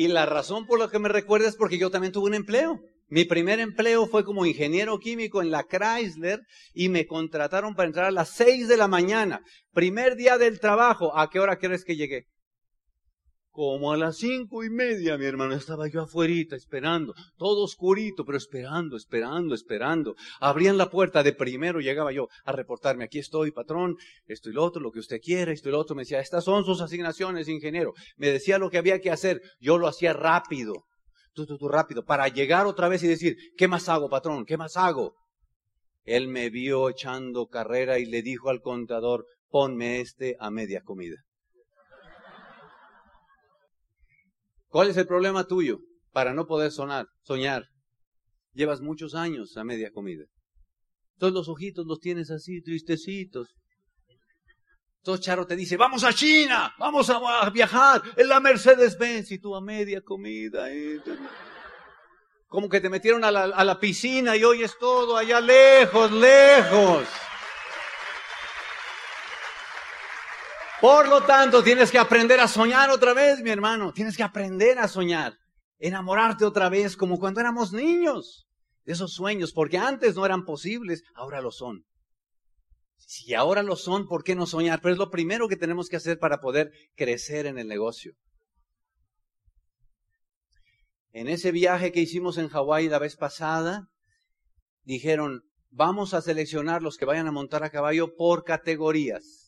Y 0.01 0.09
la 0.09 0.25
razón 0.25 0.65
por 0.65 0.79
la 0.79 0.89
que 0.89 0.99
me 0.99 1.11
recuerda 1.11 1.47
es 1.47 1.57
porque 1.57 1.77
yo 1.77 1.91
también 1.91 2.11
tuve 2.11 2.29
un 2.31 2.35
empleo. 2.35 2.81
Mi 3.09 3.27
primer 3.27 3.61
empleo 3.61 4.07
fue 4.07 4.25
como 4.25 4.47
ingeniero 4.47 4.99
químico 4.99 5.43
en 5.43 5.51
la 5.51 5.65
Chrysler 5.65 6.41
y 6.73 6.89
me 6.89 7.07
contrataron 7.07 7.75
para 7.75 7.89
entrar 7.89 8.07
a 8.07 8.11
las 8.11 8.31
seis 8.31 8.67
de 8.67 8.79
la 8.79 8.89
mañana. 8.89 9.43
Primer 9.75 10.17
día 10.17 10.39
del 10.39 10.59
trabajo. 10.59 11.15
¿A 11.19 11.29
qué 11.29 11.39
hora 11.39 11.59
crees 11.59 11.85
que 11.85 11.97
llegué? 11.97 12.25
Como 13.53 13.93
a 13.93 13.97
las 13.97 14.19
cinco 14.19 14.63
y 14.63 14.71
media, 14.71 15.19
mi 15.19 15.25
hermano, 15.25 15.55
estaba 15.55 15.89
yo 15.89 16.03
afuera 16.03 16.57
esperando, 16.57 17.15
todo 17.37 17.65
oscurito, 17.65 18.25
pero 18.25 18.39
esperando, 18.39 18.97
esperando, 18.97 19.57
esperando. 19.57 20.15
Abrían 20.39 20.79
la 20.79 20.89
puerta, 20.89 21.25
de 21.25 21.33
primero 21.33 21.81
llegaba 21.81 22.13
yo 22.13 22.29
a 22.45 22.53
reportarme, 22.53 23.05
aquí 23.05 23.19
estoy, 23.19 23.51
patrón, 23.51 23.97
esto 24.27 24.51
y 24.51 24.53
lo 24.53 24.63
otro, 24.63 24.81
lo 24.81 24.93
que 24.93 25.01
usted 25.01 25.19
quiera, 25.21 25.51
esto 25.51 25.69
y 25.69 25.73
lo 25.73 25.81
otro. 25.81 25.97
Me 25.97 26.03
decía, 26.03 26.21
estas 26.21 26.45
son 26.45 26.65
sus 26.65 26.81
asignaciones, 26.81 27.49
ingeniero. 27.49 27.93
Me 28.17 28.29
decía 28.29 28.59
lo 28.59 28.71
que 28.71 28.79
había 28.79 29.01
que 29.01 29.11
hacer, 29.11 29.43
yo 29.59 29.79
lo 29.79 29.89
hacía 29.89 30.13
rápido, 30.13 30.85
tú, 31.33 31.45
tú, 31.45 31.69
rápido, 31.69 32.05
para 32.05 32.29
llegar 32.29 32.67
otra 32.67 32.89
vez 32.89 33.03
y 33.03 33.09
decir, 33.09 33.37
¿qué 33.57 33.67
más 33.67 33.89
hago, 33.89 34.09
patrón? 34.09 34.45
¿Qué 34.45 34.57
más 34.57 34.77
hago? 34.77 35.17
Él 36.05 36.29
me 36.29 36.51
vio 36.51 36.89
echando 36.89 37.49
carrera 37.49 37.99
y 37.99 38.05
le 38.05 38.23
dijo 38.23 38.49
al 38.49 38.61
contador, 38.61 39.27
ponme 39.49 40.01
este 40.01 40.37
a 40.39 40.51
media 40.51 40.83
comida. 40.83 41.17
¿Cuál 44.71 44.89
es 44.89 44.97
el 44.97 45.07
problema 45.07 45.45
tuyo 45.45 45.81
para 46.13 46.33
no 46.33 46.47
poder 46.47 46.71
sonar, 46.71 47.07
soñar? 47.23 47.65
Llevas 48.53 48.81
muchos 48.81 49.17
años 49.17 49.57
a 49.57 49.65
media 49.65 49.91
comida. 49.91 50.25
Todos 51.19 51.33
los 51.33 51.49
ojitos 51.49 51.87
los 51.87 51.99
tienes 51.99 52.31
así, 52.31 52.63
tristecitos. 52.63 53.49
Entonces 54.99 55.27
Charo 55.27 55.45
te 55.45 55.57
dice, 55.57 55.77
vamos 55.77 56.05
a 56.05 56.13
China, 56.13 56.73
vamos 56.79 57.11
a 57.11 57.51
viajar 57.51 58.01
en 58.17 58.29
la 58.29 58.39
Mercedes-Benz 58.39 59.33
y 59.33 59.41
tú 59.41 59.57
a 59.57 59.61
media 59.61 60.03
comida. 60.03 60.69
Como 62.47 62.69
que 62.69 62.81
te 62.81 62.89
metieron 62.89 63.25
a 63.25 63.33
la, 63.33 63.43
a 63.45 63.65
la 63.65 63.81
piscina 63.81 64.37
y 64.37 64.45
oyes 64.45 64.77
todo 64.79 65.17
allá 65.17 65.41
lejos, 65.41 66.13
lejos. 66.13 67.09
Por 70.81 71.09
lo 71.09 71.23
tanto, 71.25 71.63
tienes 71.63 71.91
que 71.91 71.99
aprender 71.99 72.41
a 72.41 72.49
soñar 72.49 72.89
otra 72.89 73.13
vez, 73.13 73.41
mi 73.43 73.51
hermano. 73.51 73.93
Tienes 73.93 74.17
que 74.17 74.23
aprender 74.23 74.79
a 74.79 74.89
soñar. 74.89 75.35
Enamorarte 75.79 76.47
otra 76.47 76.71
vez 76.71 76.97
como 76.97 77.19
cuando 77.19 77.41
éramos 77.41 77.73
niños. 77.73 78.47
De 78.85 78.95
esos 78.95 79.13
sueños, 79.13 79.53
porque 79.53 79.77
antes 79.77 80.15
no 80.15 80.25
eran 80.25 80.45
posibles, 80.45 81.03
ahora 81.15 81.43
lo 81.43 81.51
son. 81.51 81.85
Si 82.97 83.35
ahora 83.35 83.63
lo 83.63 83.77
son, 83.77 84.07
¿por 84.07 84.25
qué 84.25 84.35
no 84.35 84.47
soñar? 84.47 84.81
Pero 84.81 84.95
es 84.95 84.99
lo 84.99 85.11
primero 85.11 85.49
que 85.49 85.57
tenemos 85.57 85.89
que 85.89 85.97
hacer 85.97 86.19
para 86.19 86.39
poder 86.39 86.71
crecer 86.97 87.45
en 87.45 87.59
el 87.59 87.69
negocio. 87.69 88.15
En 91.13 91.29
ese 91.29 91.51
viaje 91.51 91.93
que 91.93 92.01
hicimos 92.01 92.39
en 92.39 92.49
Hawái 92.49 92.89
la 92.89 92.99
vez 92.99 93.17
pasada, 93.17 93.89
dijeron, 94.85 95.43
vamos 95.71 96.15
a 96.15 96.23
seleccionar 96.23 96.83
los 96.83 96.97
que 96.97 97.05
vayan 97.05 97.27
a 97.27 97.33
montar 97.33 97.65
a 97.65 97.71
caballo 97.71 98.15
por 98.15 98.45
categorías, 98.45 99.40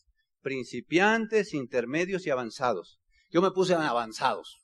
principiantes, 0.43 1.55
intermedios 1.55 2.27
y 2.27 2.29
avanzados. 2.29 2.99
Yo 3.31 3.41
me 3.41 3.49
puse 3.49 3.73
en 3.73 3.81
avanzados. 3.81 4.59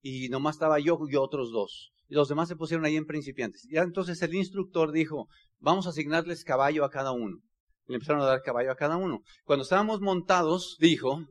Y 0.00 0.30
nomás 0.30 0.56
estaba 0.56 0.78
yo 0.78 0.98
y 1.06 1.16
otros 1.16 1.52
dos. 1.52 1.92
Y 2.08 2.14
los 2.14 2.28
demás 2.28 2.48
se 2.48 2.56
pusieron 2.56 2.86
ahí 2.86 2.96
en 2.96 3.04
principiantes. 3.04 3.66
Y 3.68 3.76
entonces 3.76 4.22
el 4.22 4.34
instructor 4.34 4.92
dijo, 4.92 5.28
vamos 5.58 5.86
a 5.86 5.90
asignarles 5.90 6.44
caballo 6.44 6.84
a 6.84 6.90
cada 6.90 7.12
uno. 7.12 7.38
Le 7.86 7.96
empezaron 7.96 8.22
a 8.22 8.26
dar 8.26 8.42
caballo 8.42 8.72
a 8.72 8.76
cada 8.76 8.96
uno. 8.96 9.20
Cuando 9.44 9.64
estábamos 9.64 10.00
montados, 10.00 10.76
dijo, 10.80 11.26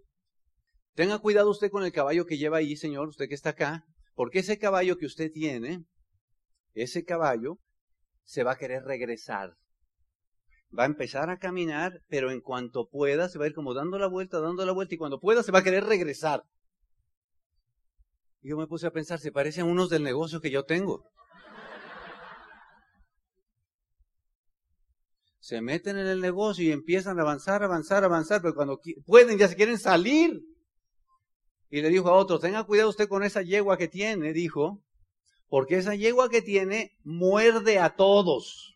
tenga 0.93 1.19
cuidado 1.19 1.49
usted 1.49 1.71
con 1.71 1.83
el 1.83 1.91
caballo 1.91 2.25
que 2.25 2.37
lleva 2.37 2.57
ahí, 2.57 2.75
señor, 2.75 3.07
usted 3.07 3.27
que 3.27 3.35
está 3.35 3.51
acá, 3.51 3.83
porque 4.13 4.39
ese 4.39 4.59
caballo 4.59 4.97
que 4.97 5.05
usted 5.05 5.31
tiene, 5.31 5.85
ese 6.73 7.03
caballo 7.03 7.57
se 8.23 8.43
va 8.43 8.53
a 8.53 8.57
querer 8.57 8.83
regresar. 8.83 9.55
Va 10.77 10.83
a 10.83 10.87
empezar 10.87 11.29
a 11.29 11.37
caminar, 11.37 12.01
pero 12.07 12.31
en 12.31 12.41
cuanto 12.41 12.87
pueda, 12.87 13.27
se 13.27 13.37
va 13.37 13.45
a 13.45 13.47
ir 13.47 13.53
como 13.53 13.73
dando 13.73 13.99
la 13.99 14.07
vuelta, 14.07 14.39
dando 14.39 14.65
la 14.65 14.71
vuelta, 14.71 14.95
y 14.95 14.97
cuando 14.97 15.19
pueda 15.19 15.43
se 15.43 15.51
va 15.51 15.59
a 15.59 15.63
querer 15.63 15.83
regresar. 15.83 16.43
Y 18.41 18.49
yo 18.49 18.57
me 18.57 18.67
puse 18.67 18.87
a 18.87 18.91
pensar, 18.91 19.19
se 19.19 19.31
parecen 19.31 19.65
unos 19.65 19.89
del 19.89 20.03
negocio 20.03 20.39
que 20.39 20.49
yo 20.51 20.63
tengo. 20.63 21.11
se 25.41 25.59
meten 25.59 25.97
en 25.97 26.07
el 26.07 26.21
negocio 26.21 26.63
y 26.63 26.71
empiezan 26.71 27.19
a 27.19 27.23
avanzar, 27.23 27.63
avanzar, 27.63 28.03
avanzar, 28.03 28.41
pero 28.41 28.53
cuando 28.53 28.79
pueden 29.05 29.37
ya 29.37 29.47
se 29.47 29.55
quieren 29.55 29.79
salir. 29.79 30.39
Y 31.69 31.81
le 31.81 31.89
dijo 31.89 32.07
a 32.09 32.13
otro, 32.13 32.39
tenga 32.39 32.63
cuidado 32.63 32.89
usted 32.89 33.09
con 33.09 33.23
esa 33.23 33.41
yegua 33.41 33.75
que 33.75 33.87
tiene, 33.87 34.33
dijo, 34.33 34.81
porque 35.49 35.75
esa 35.77 35.95
yegua 35.95 36.29
que 36.29 36.41
tiene 36.41 36.91
muerde 37.03 37.79
a 37.79 37.95
todos. 37.95 38.70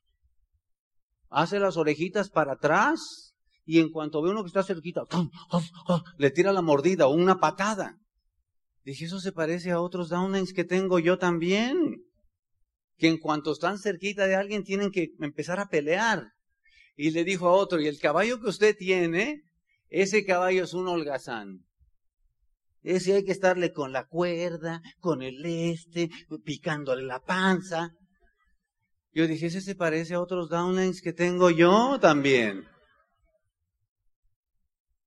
Hace 1.35 1.59
las 1.59 1.75
orejitas 1.75 2.29
para 2.29 2.53
atrás 2.53 3.33
y 3.65 3.79
en 3.79 3.89
cuanto 3.89 4.21
ve 4.21 4.29
uno 4.29 4.41
que 4.41 4.47
está 4.47 4.63
cerquita, 4.63 5.01
le 6.17 6.31
tira 6.31 6.53
la 6.53 6.61
mordida 6.61 7.07
o 7.07 7.13
una 7.13 7.41
patada. 7.41 7.99
Dije, 8.85 9.03
eso 9.03 9.19
se 9.19 9.33
parece 9.33 9.71
a 9.71 9.81
otros 9.81 10.07
downlines 10.07 10.53
que 10.53 10.63
tengo 10.63 10.97
yo 10.97 11.17
también. 11.17 11.75
Que 12.97 13.09
en 13.09 13.17
cuanto 13.17 13.51
están 13.51 13.79
cerquita 13.79 14.27
de 14.27 14.35
alguien 14.35 14.63
tienen 14.63 14.91
que 14.91 15.09
empezar 15.19 15.59
a 15.59 15.67
pelear 15.67 16.31
y 16.95 17.11
le 17.11 17.25
dijo 17.25 17.49
a 17.49 17.51
otro, 17.51 17.81
y 17.81 17.87
el 17.87 17.99
caballo 17.99 18.39
que 18.39 18.47
usted 18.47 18.73
tiene, 18.77 19.41
ese 19.89 20.23
caballo 20.23 20.63
es 20.63 20.73
un 20.73 20.87
holgazán. 20.87 21.65
Ese 22.81 23.13
hay 23.13 23.25
que 23.25 23.33
estarle 23.33 23.73
con 23.73 23.91
la 23.91 24.05
cuerda, 24.05 24.81
con 24.99 25.21
el 25.21 25.45
este, 25.45 26.09
picándole 26.45 27.03
la 27.03 27.19
panza. 27.19 27.91
Yo 29.15 29.27
dije, 29.27 29.45
ese 29.45 29.61
se 29.61 29.75
parece 29.75 30.13
a 30.13 30.19
otros 30.19 30.49
downlines 30.49 31.01
que 31.01 31.13
tengo 31.13 31.49
yo 31.49 31.97
también. 32.01 32.67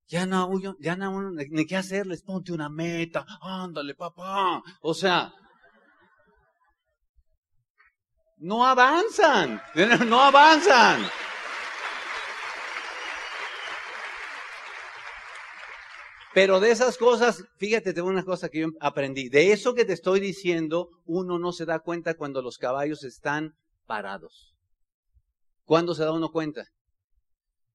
Ya 0.07 0.25
no, 0.25 0.51
ya 0.81 0.97
no, 0.97 1.31
ni 1.31 1.67
qué 1.67 1.77
hacerles, 1.77 2.23
ponte 2.23 2.55
una 2.55 2.71
meta, 2.71 3.27
ándale 3.43 3.95
papá. 3.95 4.63
O 4.81 4.95
sea, 4.95 5.35
no 8.39 8.65
avanzan, 8.65 9.61
no 10.09 10.23
avanzan. 10.23 11.03
Pero 16.33 16.61
de 16.61 16.71
esas 16.71 16.97
cosas, 16.97 17.45
fíjate, 17.59 17.93
tengo 17.93 18.09
una 18.09 18.25
cosa 18.25 18.49
que 18.49 18.61
yo 18.61 18.69
aprendí. 18.81 19.29
De 19.29 19.53
eso 19.53 19.75
que 19.75 19.85
te 19.85 19.93
estoy 19.93 20.19
diciendo, 20.19 20.89
uno 21.05 21.39
no 21.39 21.53
se 21.53 21.67
da 21.67 21.81
cuenta 21.81 22.15
cuando 22.15 22.41
los 22.41 22.57
caballos 22.57 23.05
están 23.05 23.55
parados. 23.89 24.55
¿Cuándo 25.65 25.95
se 25.95 26.05
da 26.05 26.13
uno 26.13 26.31
cuenta? 26.31 26.69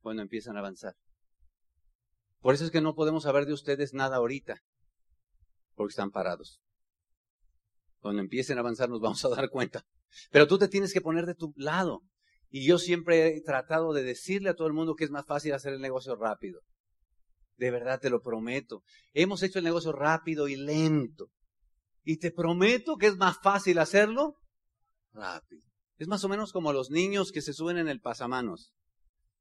Cuando 0.02 0.22
empiezan 0.22 0.56
a 0.56 0.60
avanzar. 0.60 0.94
Por 2.40 2.54
eso 2.54 2.66
es 2.66 2.72
que 2.72 2.82
no 2.82 2.94
podemos 2.94 3.24
saber 3.24 3.46
de 3.46 3.54
ustedes 3.54 3.94
nada 3.94 4.18
ahorita, 4.18 4.62
porque 5.76 5.92
están 5.92 6.12
parados. 6.12 6.62
Cuando 8.00 8.22
empiecen 8.22 8.58
a 8.58 8.62
avanzar 8.62 8.90
nos 8.90 9.02
vamos 9.02 9.26
a 9.26 9.30
dar 9.30 9.50
cuenta. 9.50 9.86
Pero 10.30 10.48
tú 10.48 10.58
te 10.58 10.68
tienes 10.68 10.94
que 10.94 11.02
poner 11.02 11.26
de 11.26 11.36
tu 11.36 11.54
lado. 11.56 12.02
Y 12.50 12.68
yo 12.68 12.78
siempre 12.78 13.36
he 13.36 13.42
tratado 13.42 13.94
de 13.94 14.04
decirle 14.04 14.50
a 14.50 14.54
todo 14.54 14.68
el 14.68 14.74
mundo 14.74 14.94
que 14.94 15.06
es 15.06 15.10
más 15.10 15.26
fácil 15.26 15.54
hacer 15.54 15.74
el 15.74 15.82
negocio 15.82 16.16
rápido. 16.16 16.62
De 17.58 17.72
verdad 17.72 18.00
te 18.00 18.12
lo 18.12 18.22
prometo. 18.22 18.84
Hemos 19.14 19.42
hecho 19.42 19.58
el 19.58 19.66
negocio 19.66 19.92
rápido 19.92 20.48
y 20.48 20.58
lento. 20.58 21.30
Y 22.04 22.18
te 22.18 22.32
prometo 22.32 22.98
que 22.98 23.08
es 23.08 23.18
más 23.18 23.38
fácil 23.42 23.80
hacerlo 23.80 24.36
rápido. 25.14 25.73
Es 26.04 26.10
más 26.10 26.26
o 26.26 26.28
menos 26.28 26.52
como 26.52 26.74
los 26.74 26.90
niños 26.90 27.32
que 27.32 27.42
se 27.42 27.54
suben 27.54 27.78
en 27.78 27.88
el 27.88 28.02
pasamanos. 28.02 28.74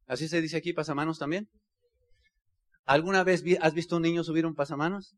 ¿Así 0.06 0.28
se 0.28 0.40
dice 0.40 0.56
aquí 0.56 0.72
pasamanos 0.72 1.18
también? 1.18 1.48
¿Alguna 2.84 3.24
vez 3.24 3.42
has 3.60 3.74
visto 3.74 3.96
un 3.96 4.02
niño 4.02 4.22
subir 4.22 4.46
un 4.46 4.54
pasamanos? 4.54 5.16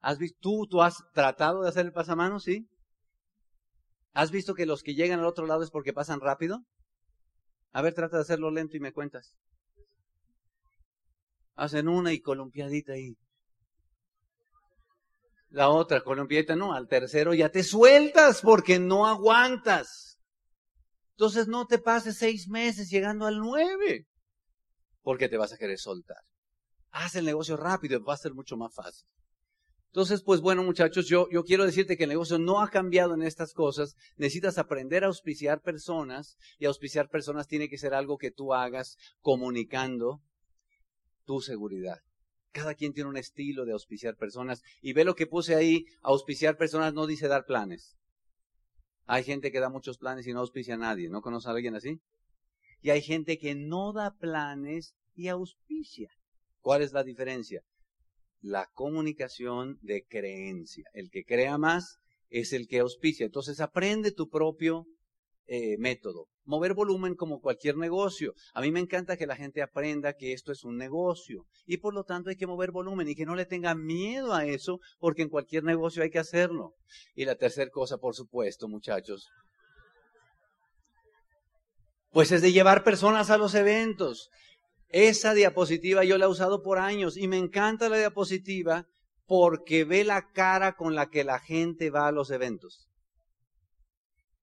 ¿Has 0.00 0.16
visto, 0.16 0.38
tú, 0.40 0.66
tú 0.66 0.80
has 0.80 0.96
tratado 1.12 1.60
de 1.60 1.68
hacer 1.68 1.84
el 1.84 1.92
pasamanos, 1.92 2.44
sí? 2.44 2.66
¿Has 4.14 4.30
visto 4.30 4.54
que 4.54 4.64
los 4.64 4.82
que 4.82 4.94
llegan 4.94 5.20
al 5.20 5.26
otro 5.26 5.44
lado 5.44 5.62
es 5.62 5.70
porque 5.70 5.92
pasan 5.92 6.20
rápido? 6.20 6.64
A 7.72 7.82
ver, 7.82 7.92
trata 7.92 8.16
de 8.16 8.22
hacerlo 8.22 8.50
lento 8.50 8.78
y 8.78 8.80
me 8.80 8.94
cuentas 8.94 9.36
hacen 11.54 11.88
una 11.88 12.14
y 12.14 12.20
columpiadita 12.22 12.94
ahí. 12.94 13.18
La 15.50 15.68
otra 15.68 16.00
columpiadita, 16.00 16.56
no, 16.56 16.72
al 16.72 16.88
tercero 16.88 17.34
ya 17.34 17.50
te 17.50 17.62
sueltas 17.62 18.40
porque 18.40 18.78
no 18.78 19.06
aguantas. 19.06 20.09
Entonces 21.20 21.48
no 21.48 21.66
te 21.66 21.76
pases 21.76 22.16
seis 22.16 22.48
meses 22.48 22.88
llegando 22.88 23.26
al 23.26 23.40
nueve, 23.40 24.06
porque 25.02 25.28
te 25.28 25.36
vas 25.36 25.52
a 25.52 25.58
querer 25.58 25.78
soltar. 25.78 26.16
Haz 26.92 27.14
el 27.14 27.26
negocio 27.26 27.58
rápido, 27.58 28.02
va 28.02 28.14
a 28.14 28.16
ser 28.16 28.32
mucho 28.32 28.56
más 28.56 28.74
fácil. 28.74 29.06
Entonces, 29.88 30.22
pues 30.22 30.40
bueno, 30.40 30.62
muchachos, 30.62 31.06
yo, 31.08 31.28
yo 31.30 31.44
quiero 31.44 31.66
decirte 31.66 31.98
que 31.98 32.04
el 32.04 32.08
negocio 32.08 32.38
no 32.38 32.62
ha 32.62 32.70
cambiado 32.70 33.12
en 33.12 33.20
estas 33.20 33.52
cosas. 33.52 33.96
Necesitas 34.16 34.56
aprender 34.56 35.04
a 35.04 35.08
auspiciar 35.08 35.60
personas 35.60 36.38
y 36.58 36.64
auspiciar 36.64 37.10
personas 37.10 37.46
tiene 37.46 37.68
que 37.68 37.76
ser 37.76 37.92
algo 37.92 38.16
que 38.16 38.30
tú 38.30 38.54
hagas 38.54 38.96
comunicando 39.20 40.22
tu 41.26 41.42
seguridad. 41.42 41.98
Cada 42.50 42.74
quien 42.74 42.94
tiene 42.94 43.10
un 43.10 43.18
estilo 43.18 43.66
de 43.66 43.72
auspiciar 43.72 44.16
personas. 44.16 44.62
Y 44.80 44.94
ve 44.94 45.04
lo 45.04 45.14
que 45.14 45.26
puse 45.26 45.54
ahí, 45.54 45.84
auspiciar 46.00 46.56
personas 46.56 46.94
no 46.94 47.06
dice 47.06 47.28
dar 47.28 47.44
planes. 47.44 47.99
Hay 49.12 49.24
gente 49.24 49.50
que 49.50 49.58
da 49.58 49.68
muchos 49.68 49.98
planes 49.98 50.24
y 50.28 50.32
no 50.32 50.38
auspicia 50.38 50.74
a 50.74 50.76
nadie. 50.78 51.08
¿No 51.08 51.20
conoce 51.20 51.48
a 51.48 51.50
alguien 51.50 51.74
así? 51.74 51.98
Y 52.80 52.90
hay 52.90 53.02
gente 53.02 53.38
que 53.38 53.56
no 53.56 53.92
da 53.92 54.16
planes 54.16 54.94
y 55.16 55.26
auspicia. 55.26 56.10
¿Cuál 56.60 56.82
es 56.82 56.92
la 56.92 57.02
diferencia? 57.02 57.60
La 58.40 58.70
comunicación 58.72 59.80
de 59.82 60.04
creencia. 60.08 60.84
El 60.92 61.10
que 61.10 61.24
crea 61.24 61.58
más 61.58 61.98
es 62.28 62.52
el 62.52 62.68
que 62.68 62.78
auspicia. 62.78 63.26
Entonces 63.26 63.58
aprende 63.58 64.12
tu 64.12 64.28
propio 64.28 64.86
eh, 65.48 65.76
método. 65.78 66.28
Mover 66.50 66.74
volumen 66.74 67.14
como 67.14 67.40
cualquier 67.40 67.76
negocio. 67.76 68.34
A 68.54 68.60
mí 68.60 68.72
me 68.72 68.80
encanta 68.80 69.16
que 69.16 69.28
la 69.28 69.36
gente 69.36 69.62
aprenda 69.62 70.14
que 70.14 70.32
esto 70.32 70.50
es 70.50 70.64
un 70.64 70.76
negocio 70.76 71.46
y 71.64 71.76
por 71.76 71.94
lo 71.94 72.02
tanto 72.02 72.28
hay 72.28 72.34
que 72.34 72.48
mover 72.48 72.72
volumen 72.72 73.08
y 73.08 73.14
que 73.14 73.24
no 73.24 73.36
le 73.36 73.46
tenga 73.46 73.76
miedo 73.76 74.34
a 74.34 74.44
eso 74.44 74.80
porque 74.98 75.22
en 75.22 75.28
cualquier 75.28 75.62
negocio 75.62 76.02
hay 76.02 76.10
que 76.10 76.18
hacerlo. 76.18 76.74
Y 77.14 77.24
la 77.24 77.36
tercera 77.36 77.70
cosa, 77.70 77.98
por 77.98 78.16
supuesto, 78.16 78.66
muchachos, 78.66 79.28
pues 82.10 82.32
es 82.32 82.42
de 82.42 82.50
llevar 82.50 82.82
personas 82.82 83.30
a 83.30 83.38
los 83.38 83.54
eventos. 83.54 84.28
Esa 84.88 85.34
diapositiva 85.34 86.02
yo 86.02 86.18
la 86.18 86.24
he 86.24 86.28
usado 86.28 86.64
por 86.64 86.78
años 86.78 87.16
y 87.16 87.28
me 87.28 87.38
encanta 87.38 87.88
la 87.88 87.98
diapositiva 87.98 88.88
porque 89.24 89.84
ve 89.84 90.02
la 90.02 90.32
cara 90.32 90.74
con 90.74 90.96
la 90.96 91.10
que 91.10 91.22
la 91.22 91.38
gente 91.38 91.90
va 91.90 92.08
a 92.08 92.12
los 92.12 92.32
eventos 92.32 92.89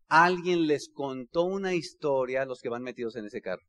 alguien 0.07 0.67
les 0.67 0.89
contó 0.89 1.43
una 1.43 1.73
historia 1.73 2.41
a 2.41 2.45
los 2.45 2.61
que 2.61 2.69
van 2.69 2.83
metidos 2.83 3.15
en 3.15 3.25
ese 3.25 3.41
carro. 3.41 3.63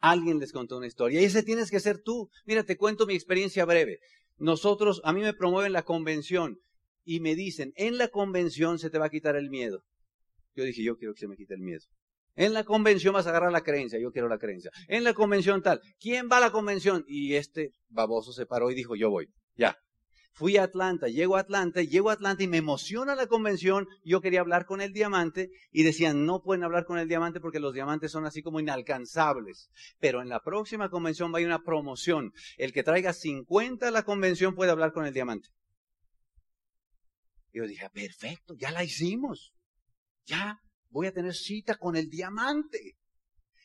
Alguien 0.00 0.38
les 0.38 0.52
contó 0.52 0.76
una 0.76 0.86
historia. 0.86 1.20
Y 1.20 1.24
ese 1.24 1.42
tienes 1.42 1.70
que 1.70 1.80
ser 1.80 2.00
tú. 2.02 2.30
Mira, 2.46 2.64
te 2.64 2.76
cuento 2.76 3.06
mi 3.06 3.14
experiencia 3.14 3.64
breve. 3.64 3.98
Nosotros, 4.36 5.00
a 5.04 5.12
mí 5.12 5.20
me 5.20 5.34
promueven 5.34 5.72
la 5.72 5.82
convención 5.82 6.58
y 7.04 7.20
me 7.20 7.34
dicen, 7.34 7.72
en 7.76 7.98
la 7.98 8.08
convención 8.08 8.78
se 8.78 8.90
te 8.90 8.98
va 8.98 9.06
a 9.06 9.10
quitar 9.10 9.34
el 9.34 9.50
miedo. 9.50 9.82
Yo 10.54 10.64
dije, 10.64 10.84
yo 10.84 10.96
quiero 10.96 11.14
que 11.14 11.20
se 11.20 11.28
me 11.28 11.36
quite 11.36 11.54
el 11.54 11.60
miedo. 11.60 11.80
En 12.36 12.52
la 12.52 12.62
convención 12.62 13.14
vas 13.14 13.26
a 13.26 13.30
agarrar 13.30 13.50
la 13.50 13.62
creencia, 13.62 13.98
yo 13.98 14.12
quiero 14.12 14.28
la 14.28 14.38
creencia. 14.38 14.70
En 14.86 15.02
la 15.02 15.12
convención 15.12 15.60
tal, 15.60 15.80
¿quién 15.98 16.28
va 16.30 16.36
a 16.36 16.40
la 16.40 16.52
convención? 16.52 17.04
Y 17.08 17.34
este 17.34 17.72
baboso 17.88 18.32
se 18.32 18.46
paró 18.46 18.70
y 18.70 18.74
dijo, 18.74 18.94
yo 18.94 19.10
voy, 19.10 19.28
ya. 19.56 19.76
Fui 20.38 20.56
a 20.56 20.62
Atlanta, 20.62 21.08
llego 21.08 21.34
a 21.34 21.40
Atlanta, 21.40 21.82
llego 21.82 22.10
a 22.10 22.12
Atlanta 22.12 22.44
y 22.44 22.46
me 22.46 22.58
emociona 22.58 23.16
la 23.16 23.26
convención. 23.26 23.88
Yo 24.04 24.20
quería 24.20 24.38
hablar 24.38 24.66
con 24.66 24.80
el 24.80 24.92
diamante 24.92 25.50
y 25.72 25.82
decían, 25.82 26.26
no 26.26 26.42
pueden 26.42 26.62
hablar 26.62 26.84
con 26.84 26.96
el 26.96 27.08
diamante 27.08 27.40
porque 27.40 27.58
los 27.58 27.74
diamantes 27.74 28.12
son 28.12 28.24
así 28.24 28.40
como 28.40 28.60
inalcanzables. 28.60 29.68
Pero 29.98 30.22
en 30.22 30.28
la 30.28 30.38
próxima 30.38 30.90
convención 30.90 31.34
va 31.34 31.38
a 31.38 31.40
ir 31.40 31.48
una 31.48 31.64
promoción. 31.64 32.30
El 32.56 32.72
que 32.72 32.84
traiga 32.84 33.12
50 33.12 33.88
a 33.88 33.90
la 33.90 34.04
convención 34.04 34.54
puede 34.54 34.70
hablar 34.70 34.92
con 34.92 35.06
el 35.06 35.12
diamante. 35.12 35.48
Yo 37.52 37.66
dije, 37.66 37.90
perfecto, 37.90 38.54
ya 38.54 38.70
la 38.70 38.84
hicimos. 38.84 39.52
Ya, 40.24 40.60
voy 40.88 41.08
a 41.08 41.12
tener 41.12 41.34
cita 41.34 41.74
con 41.74 41.96
el 41.96 42.10
diamante. 42.10 42.94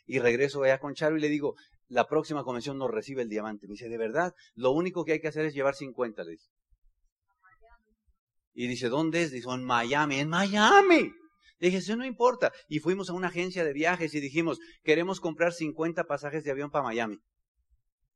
Y 0.07 0.17
regreso 0.17 0.63
allá 0.63 0.79
con 0.79 0.95
Charo 0.95 1.17
y 1.17 1.21
le 1.21 1.29
digo, 1.29 1.53
la 1.87 2.07
próxima 2.07 2.43
convención 2.43 2.79
no 2.79 2.87
recibe 2.87 3.21
el 3.21 3.29
diamante. 3.29 3.67
Me 3.67 3.73
dice, 3.73 3.89
de 3.89 3.97
verdad, 3.99 4.33
lo 4.55 4.71
único 4.71 5.05
que 5.05 5.11
hay 5.11 5.21
que 5.21 5.27
hacer 5.27 5.45
es 5.45 5.53
llevar 5.53 5.75
50, 5.75 6.23
le 6.23 6.31
dice. 6.31 6.49
Y 8.53 8.67
dice, 8.67 8.89
¿dónde 8.89 9.24
es? 9.24 9.31
Dice, 9.31 9.50
en 9.50 9.63
Miami, 9.63 10.19
en 10.19 10.29
Miami. 10.29 11.12
Le 11.60 11.67
dije, 11.67 11.77
eso 11.77 11.95
no 11.95 12.05
importa. 12.05 12.51
Y 12.67 12.79
fuimos 12.79 13.10
a 13.10 13.13
una 13.13 13.27
agencia 13.27 13.63
de 13.63 13.74
viajes 13.74 14.13
y 14.13 14.19
dijimos, 14.19 14.60
queremos 14.83 15.19
comprar 15.19 15.53
50 15.53 16.03
pasajes 16.05 16.43
de 16.43 16.51
avión 16.51 16.69
para 16.69 16.83
Miami. 16.83 17.17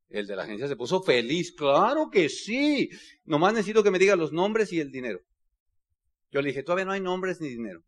El 0.09 0.27
de 0.27 0.35
la 0.35 0.43
agencia 0.43 0.67
se 0.67 0.75
puso 0.75 1.01
feliz, 1.01 1.53
claro 1.53 2.09
que 2.09 2.29
sí. 2.29 2.89
Nomás 3.25 3.53
necesito 3.53 3.83
que 3.83 3.91
me 3.91 3.99
diga 3.99 4.15
los 4.15 4.31
nombres 4.31 4.71
y 4.71 4.79
el 4.79 4.91
dinero. 4.91 5.19
Yo 6.31 6.41
le 6.41 6.49
dije, 6.49 6.63
todavía 6.63 6.85
no 6.85 6.91
hay 6.91 7.01
nombres 7.01 7.41
ni 7.41 7.49
dinero. 7.49 7.83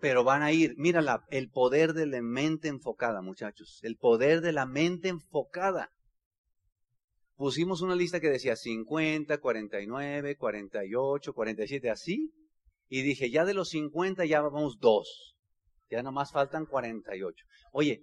pero 0.00 0.24
van 0.24 0.42
a 0.42 0.52
ir. 0.52 0.74
Mira 0.76 1.00
la, 1.00 1.24
el 1.30 1.50
poder 1.50 1.92
de 1.92 2.06
la 2.06 2.22
mente 2.22 2.68
enfocada, 2.68 3.20
muchachos. 3.22 3.80
El 3.82 3.96
poder 3.96 4.40
de 4.40 4.52
la 4.52 4.66
mente 4.66 5.08
enfocada. 5.08 5.90
Pusimos 7.38 7.82
una 7.82 7.94
lista 7.94 8.18
que 8.18 8.30
decía 8.30 8.56
50, 8.56 9.38
49, 9.38 10.36
48, 10.36 11.32
47, 11.32 11.88
así. 11.88 12.32
Y 12.88 13.02
dije, 13.02 13.30
ya 13.30 13.44
de 13.44 13.54
los 13.54 13.68
50 13.68 14.24
ya 14.24 14.40
vamos 14.40 14.78
dos. 14.80 15.36
Ya 15.88 16.02
nomás 16.02 16.32
faltan 16.32 16.66
48. 16.66 17.44
Oye, 17.70 18.02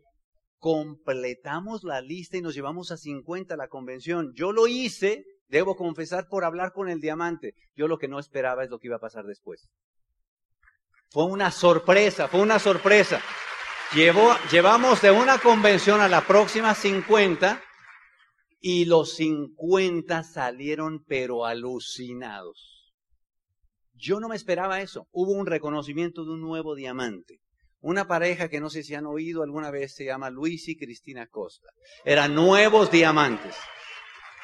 completamos 0.57 1.83
la 1.83 1.99
lista 1.99 2.37
y 2.37 2.41
nos 2.41 2.55
llevamos 2.55 2.91
a 2.91 2.97
50 2.97 3.57
la 3.57 3.67
convención. 3.67 4.31
Yo 4.35 4.53
lo 4.53 4.67
hice, 4.67 5.25
debo 5.49 5.75
confesar, 5.75 6.27
por 6.29 6.45
hablar 6.45 6.71
con 6.71 6.87
el 6.87 7.01
diamante. 7.01 7.55
Yo 7.75 7.89
lo 7.89 7.97
que 7.97 8.07
no 8.07 8.19
esperaba 8.19 8.63
es 8.63 8.69
lo 8.69 8.79
que 8.79 8.87
iba 8.87 8.95
a 8.95 9.01
pasar 9.01 9.25
después. 9.25 9.67
Fue 11.09 11.25
una 11.25 11.51
sorpresa, 11.51 12.29
fue 12.29 12.39
una 12.39 12.57
sorpresa. 12.57 13.19
llevamos 13.93 15.01
de 15.01 15.11
una 15.11 15.39
convención 15.39 15.99
a 15.99 16.07
la 16.07 16.25
próxima 16.25 16.73
50 16.73 17.64
y 18.59 18.85
los 18.85 19.15
50 19.15 20.23
salieron 20.23 21.03
pero 21.05 21.45
alucinados. 21.45 22.93
Yo 23.93 24.19
no 24.19 24.27
me 24.27 24.35
esperaba 24.35 24.81
eso. 24.81 25.07
Hubo 25.11 25.31
un 25.31 25.45
reconocimiento 25.45 26.25
de 26.25 26.31
un 26.31 26.41
nuevo 26.41 26.75
diamante. 26.75 27.39
Una 27.79 28.07
pareja 28.07 28.49
que 28.49 28.59
no 28.59 28.69
sé 28.69 28.83
si 28.83 28.95
han 28.95 29.05
oído 29.05 29.43
alguna 29.43 29.71
vez 29.71 29.93
se 29.93 30.05
llama 30.05 30.29
Luis 30.29 30.67
y 30.67 30.75
Cristina 30.75 31.27
Costa. 31.27 31.69
Eran 32.03 32.33
nuevos 32.33 32.91
diamantes. 32.91 33.55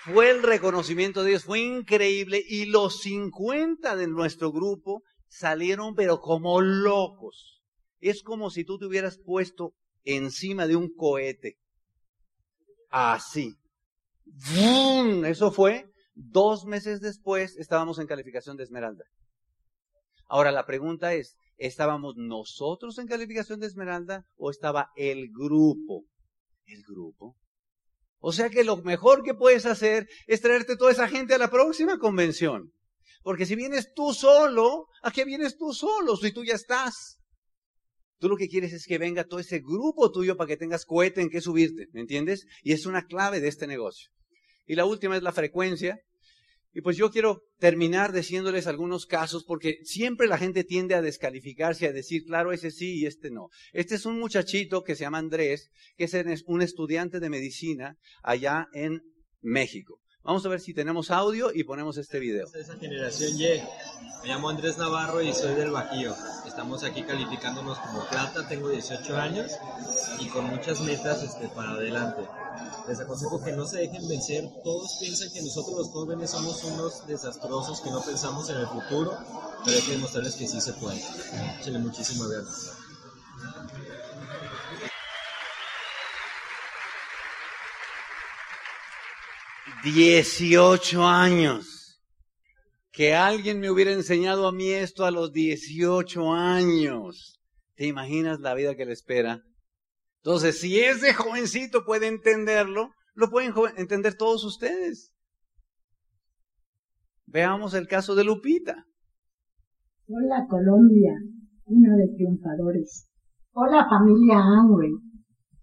Fue 0.04 0.30
el 0.30 0.42
reconocimiento 0.42 1.24
de 1.24 1.32
Dios, 1.32 1.44
fue 1.44 1.60
increíble 1.60 2.44
y 2.48 2.66
los 2.66 3.02
50 3.02 3.96
de 3.96 4.08
nuestro 4.08 4.52
grupo 4.52 5.04
salieron 5.28 5.96
pero 5.96 6.20
como 6.20 6.62
locos. 6.62 7.62
Es 8.00 8.24
como 8.24 8.50
si 8.50 8.64
tú 8.64 8.80
te 8.80 8.86
hubieras 8.86 9.20
puesto 9.24 9.74
encima 10.04 10.66
de 10.66 10.76
un 10.76 10.94
cohete. 10.94 11.58
Así. 12.90 13.56
Eso 15.26 15.52
fue. 15.52 15.86
Dos 16.14 16.66
meses 16.66 17.00
después 17.00 17.56
estábamos 17.58 18.00
en 18.00 18.08
calificación 18.08 18.58
de 18.58 18.64
Esmeralda. 18.64 19.06
Ahora 20.28 20.52
la 20.52 20.66
pregunta 20.66 21.14
es, 21.14 21.36
¿estábamos 21.58 22.16
nosotros 22.16 22.98
en 23.00 23.08
calificación 23.08 23.60
de 23.60 23.68
Esmeralda 23.68 24.26
o 24.38 24.50
estaba 24.50 24.90
el 24.96 25.30
grupo? 25.30 26.06
El 26.66 26.84
grupo. 26.84 27.36
O 28.20 28.32
sea 28.32 28.50
que 28.50 28.64
lo 28.64 28.78
mejor 28.78 29.24
que 29.24 29.34
puedes 29.34 29.66
hacer 29.66 30.08
es 30.28 30.42
traerte 30.42 30.78
toda 30.78 30.92
esa 30.92 31.08
gente 31.08 31.34
a 31.34 31.38
la 31.38 31.50
próxima 31.50 31.98
convención. 31.98 32.72
Porque 33.24 33.46
si 33.46 33.56
vienes 33.56 33.94
tú 33.94 34.14
solo, 34.14 34.88
¿a 35.02 35.12
qué 35.12 35.26
vienes 35.26 35.58
tú 35.58 35.74
solo 35.74 36.16
si 36.16 36.32
tú 36.32 36.44
ya 36.44 36.56
estás? 36.56 37.20
Tú 38.20 38.30
lo 38.30 38.38
que 38.38 38.48
quieres 38.48 38.74
es 38.74 38.86
que 38.86 38.98
venga 38.98 39.24
todo 39.24 39.40
ese 39.40 39.60
grupo 39.60 40.12
tuyo 40.12 40.38
para 40.38 40.48
que 40.48 40.58
tengas 40.58 40.86
cohete 40.86 41.22
en 41.22 41.30
que 41.30 41.42
subirte, 41.42 41.88
¿me 41.94 42.02
entiendes? 42.02 42.46
Y 42.62 42.74
es 42.74 42.86
una 42.86 43.06
clave 43.06 43.40
de 43.40 43.48
este 43.48 43.66
negocio. 43.66 44.12
Y 44.72 44.76
la 44.76 44.86
última 44.86 45.18
es 45.18 45.22
la 45.22 45.34
frecuencia. 45.34 46.00
Y 46.72 46.80
pues 46.80 46.96
yo 46.96 47.12
quiero 47.12 47.44
terminar 47.60 48.14
diciéndoles 48.14 48.68
algunos 48.68 49.06
casos 49.06 49.44
porque 49.44 49.80
siempre 49.84 50.28
la 50.28 50.38
gente 50.38 50.64
tiende 50.64 50.96
a 50.96 51.02
descalificarse, 51.02 51.88
a 51.88 51.92
decir, 51.92 52.24
claro, 52.24 52.54
ese 52.54 52.72
sí 52.72 53.02
y 53.02 53.06
este 53.06 53.32
no. 53.32 53.50
Este 53.74 53.96
es 53.96 54.06
un 54.06 54.18
muchachito 54.18 54.82
que 54.84 54.96
se 54.96 55.02
llama 55.02 55.18
Andrés, 55.18 55.72
que 55.98 56.06
es 56.06 56.16
un 56.46 56.62
estudiante 56.62 57.20
de 57.20 57.30
medicina 57.30 57.98
allá 58.24 58.70
en 58.72 59.02
México. 59.42 60.01
Vamos 60.24 60.46
a 60.46 60.50
ver 60.50 60.62
si 60.62 60.72
tenemos 60.72 61.10
audio 61.10 61.52
y 61.52 61.64
ponemos 61.64 61.98
este 61.98 62.20
video. 62.20 62.46
Esa 62.54 62.76
generación 62.76 63.32
Y. 63.40 63.60
Me 64.22 64.28
llamo 64.28 64.50
Andrés 64.50 64.78
Navarro 64.78 65.20
y 65.20 65.34
soy 65.34 65.56
del 65.56 65.72
Bajío. 65.72 66.14
Estamos 66.46 66.84
aquí 66.84 67.02
calificándonos 67.02 67.80
como 67.80 68.08
plata, 68.08 68.48
tengo 68.48 68.70
18 68.70 69.18
años 69.18 69.52
y 70.20 70.28
con 70.28 70.46
muchas 70.46 70.80
metas 70.82 71.24
este, 71.24 71.48
para 71.50 71.72
adelante. 71.72 72.22
Les 72.88 73.00
aconsejo 73.00 73.44
que 73.44 73.52
no 73.54 73.66
se 73.66 73.80
dejen 73.80 74.08
vencer. 74.08 74.48
Todos 74.64 74.98
piensan 75.00 75.32
que 75.34 75.42
nosotros 75.42 75.76
los 75.76 75.90
jóvenes 75.90 76.30
somos 76.30 76.64
unos 76.66 77.08
desastrosos 77.08 77.82
que 77.82 77.90
no 77.90 78.04
pensamos 78.04 78.48
en 78.52 78.58
el 78.58 78.68
futuro, 78.68 79.18
pero 79.66 79.76
hay 79.76 79.82
que 79.82 79.94
demostrarles 79.94 80.36
que 80.36 80.48
sí 80.48 80.62
se 80.62 80.74
puede. 80.74 81.02
Échenle 81.60 81.80
muchísimas 81.80 82.30
ganas. 82.30 82.74
18 89.84 91.08
años. 91.08 92.02
Que 92.92 93.16
alguien 93.16 93.60
me 93.60 93.72
hubiera 93.72 93.92
enseñado 93.92 94.48
a 94.48 94.52
mí 94.52 94.70
esto 94.70 95.06
a 95.06 95.12
los 95.12 95.32
18 95.32 96.32
años. 96.34 97.40
¿Te 97.76 97.88
imaginas 97.88 98.40
la 98.42 98.54
vida 98.54 98.76
que 98.76 98.86
le 98.86 98.94
espera? 98.94 99.42
Entonces, 100.24 100.60
si 100.60 100.80
ese 100.80 101.14
jovencito 101.14 101.84
puede 101.84 102.08
entenderlo, 102.08 102.92
lo 103.14 103.30
pueden 103.30 103.54
entender 103.78 104.16
todos 104.16 104.44
ustedes. 104.44 105.14
Veamos 107.26 107.74
el 107.74 107.88
caso 107.88 108.14
de 108.14 108.24
Lupita. 108.24 108.86
Hola 110.08 110.46
Colombia, 110.50 111.14
uno 111.66 111.96
de 111.96 112.08
triunfadores. 112.16 113.08
Hola 113.54 113.88
familia 113.90 114.38
Angüe. 114.38 114.90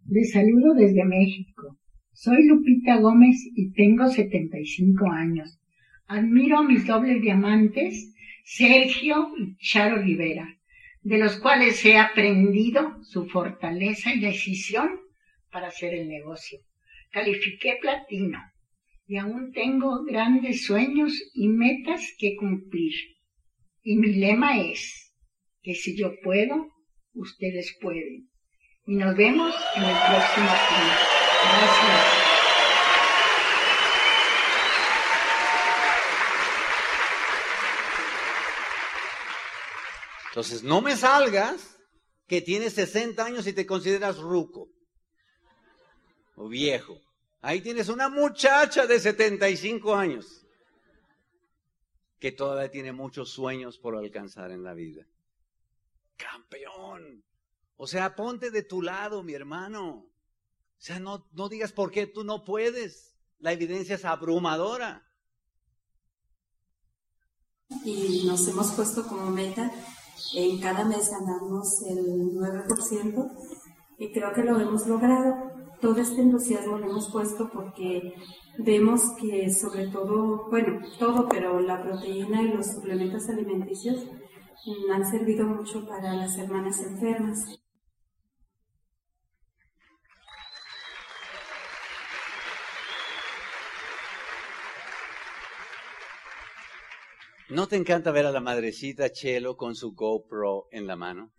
Les 0.07 0.33
saludo 0.33 0.73
desde 0.75 1.05
México. 1.05 1.77
Soy 2.21 2.49
Lupita 2.49 2.97
Gómez 2.97 3.37
y 3.55 3.71
tengo 3.75 4.09
75 4.09 5.09
años. 5.09 5.61
Admiro 6.09 6.59
a 6.59 6.65
mis 6.65 6.85
dobles 6.85 7.23
diamantes, 7.23 8.13
Sergio 8.43 9.31
y 9.39 9.57
Charo 9.59 10.03
Rivera, 10.03 10.59
de 11.03 11.19
los 11.19 11.37
cuales 11.37 11.85
he 11.85 11.97
aprendido 11.97 12.99
su 13.05 13.29
fortaleza 13.29 14.13
y 14.13 14.19
decisión 14.19 14.99
para 15.53 15.69
hacer 15.69 15.95
el 15.95 16.09
negocio. 16.09 16.59
Califiqué 17.13 17.79
platino 17.81 18.41
y 19.07 19.19
aún 19.19 19.53
tengo 19.53 20.03
grandes 20.03 20.65
sueños 20.65 21.13
y 21.35 21.47
metas 21.47 22.05
que 22.19 22.35
cumplir. 22.35 22.95
Y 23.85 23.95
mi 23.95 24.15
lema 24.15 24.61
es 24.61 25.15
que 25.63 25.77
si 25.77 25.97
yo 25.97 26.15
puedo, 26.25 26.67
ustedes 27.13 27.79
pueden. 27.81 28.29
Y 28.89 28.97
nos 28.97 29.17
vemos 29.17 29.55
en 29.77 29.85
el 29.85 29.97
próximo 30.09 30.49
Entonces, 40.38 40.62
no 40.62 40.81
me 40.81 40.96
salgas 40.96 41.79
que 42.29 42.40
tienes 42.40 42.74
60 42.74 43.24
años 43.24 43.46
y 43.48 43.53
te 43.53 43.66
consideras 43.66 44.18
ruco 44.18 44.68
o 46.37 46.48
viejo. 46.48 47.01
Ahí 47.40 47.61
tienes 47.61 47.88
una 47.88 48.09
muchacha 48.09 48.87
de 48.87 49.01
75 49.01 49.96
años 49.96 50.46
que 52.20 52.31
todavía 52.31 52.70
tiene 52.70 52.92
muchos 52.92 53.31
sueños 53.31 53.79
por 53.79 53.96
alcanzar 53.96 54.53
en 54.53 54.62
la 54.62 54.74
vida. 54.74 55.07
Campeón. 56.16 57.24
O 57.77 57.87
sea, 57.87 58.14
ponte 58.14 58.51
de 58.51 58.62
tu 58.62 58.83
lado, 58.83 59.22
mi 59.22 59.35
hermano. 59.35 60.07
O 60.79 60.81
sea, 60.81 61.01
no, 61.01 61.27
no 61.33 61.49
digas 61.49 61.73
por 61.73 61.91
qué 61.91 62.07
tú 62.07 62.23
no 62.23 62.45
puedes. 62.45 63.17
La 63.38 63.53
evidencia 63.53 63.97
es 63.97 64.05
abrumadora. 64.05 65.05
y 67.85 68.25
nos 68.27 68.49
hemos 68.49 68.73
puesto 68.73 69.07
como 69.07 69.31
meta 69.31 69.71
en 70.35 70.59
cada 70.59 70.85
mes 70.85 71.11
ganarnos 71.11 71.83
el 71.83 72.33
9% 72.33 73.31
y 73.99 74.12
creo 74.12 74.33
que 74.33 74.43
lo 74.43 74.59
hemos 74.61 74.87
logrado. 74.87 75.53
Todo 75.81 76.01
este 76.01 76.23
entusiasmo 76.23 76.79
lo 76.79 76.91
hemos 76.91 77.11
puesto 77.11 77.51
porque 77.53 78.14
vemos 78.59 79.01
que 79.21 79.51
sobre 79.53 79.88
todo, 79.88 80.49
bueno, 80.51 80.81
todo, 80.99 81.29
pero 81.29 81.61
la 81.61 81.83
proteína 81.83 82.43
y 82.43 82.49
los 82.49 82.67
suplementos 82.67 83.29
alimenticios 83.29 84.07
han 84.93 85.09
servido 85.09 85.47
mucho 85.47 85.87
para 85.87 86.14
las 86.14 86.37
hermanas 86.37 86.81
enfermas. 86.81 87.58
¿No 97.51 97.67
te 97.67 97.77
encanta 97.77 98.11
ver 98.11 98.27
a 98.27 98.31
la 98.31 98.41
madrecita 98.41 99.11
Chelo 99.11 99.57
con 99.57 99.75
su 99.75 99.95
GoPro 99.95 100.69
en 100.71 100.87
la 100.87 100.97
mano? 100.97 101.33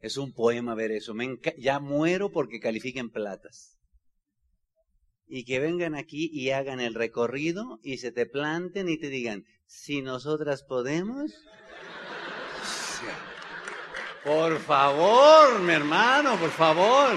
Es 0.00 0.18
un 0.18 0.34
poema 0.34 0.74
ver 0.74 0.92
eso. 0.92 1.14
Me 1.14 1.38
ya 1.56 1.80
muero 1.80 2.30
porque 2.30 2.60
califiquen 2.60 3.10
platas. 3.10 3.78
Y 5.26 5.46
que 5.46 5.58
vengan 5.58 5.94
aquí 5.94 6.28
y 6.30 6.50
hagan 6.50 6.80
el 6.80 6.94
recorrido 6.94 7.78
y 7.82 7.96
se 7.98 8.12
te 8.12 8.26
planten 8.26 8.90
y 8.90 8.98
te 8.98 9.08
digan, 9.08 9.44
si 9.66 10.02
nosotras 10.02 10.64
podemos. 10.64 11.32
Por 14.24 14.58
favor, 14.58 15.60
mi 15.60 15.72
hermano, 15.72 16.36
por 16.38 16.50
favor. 16.50 17.16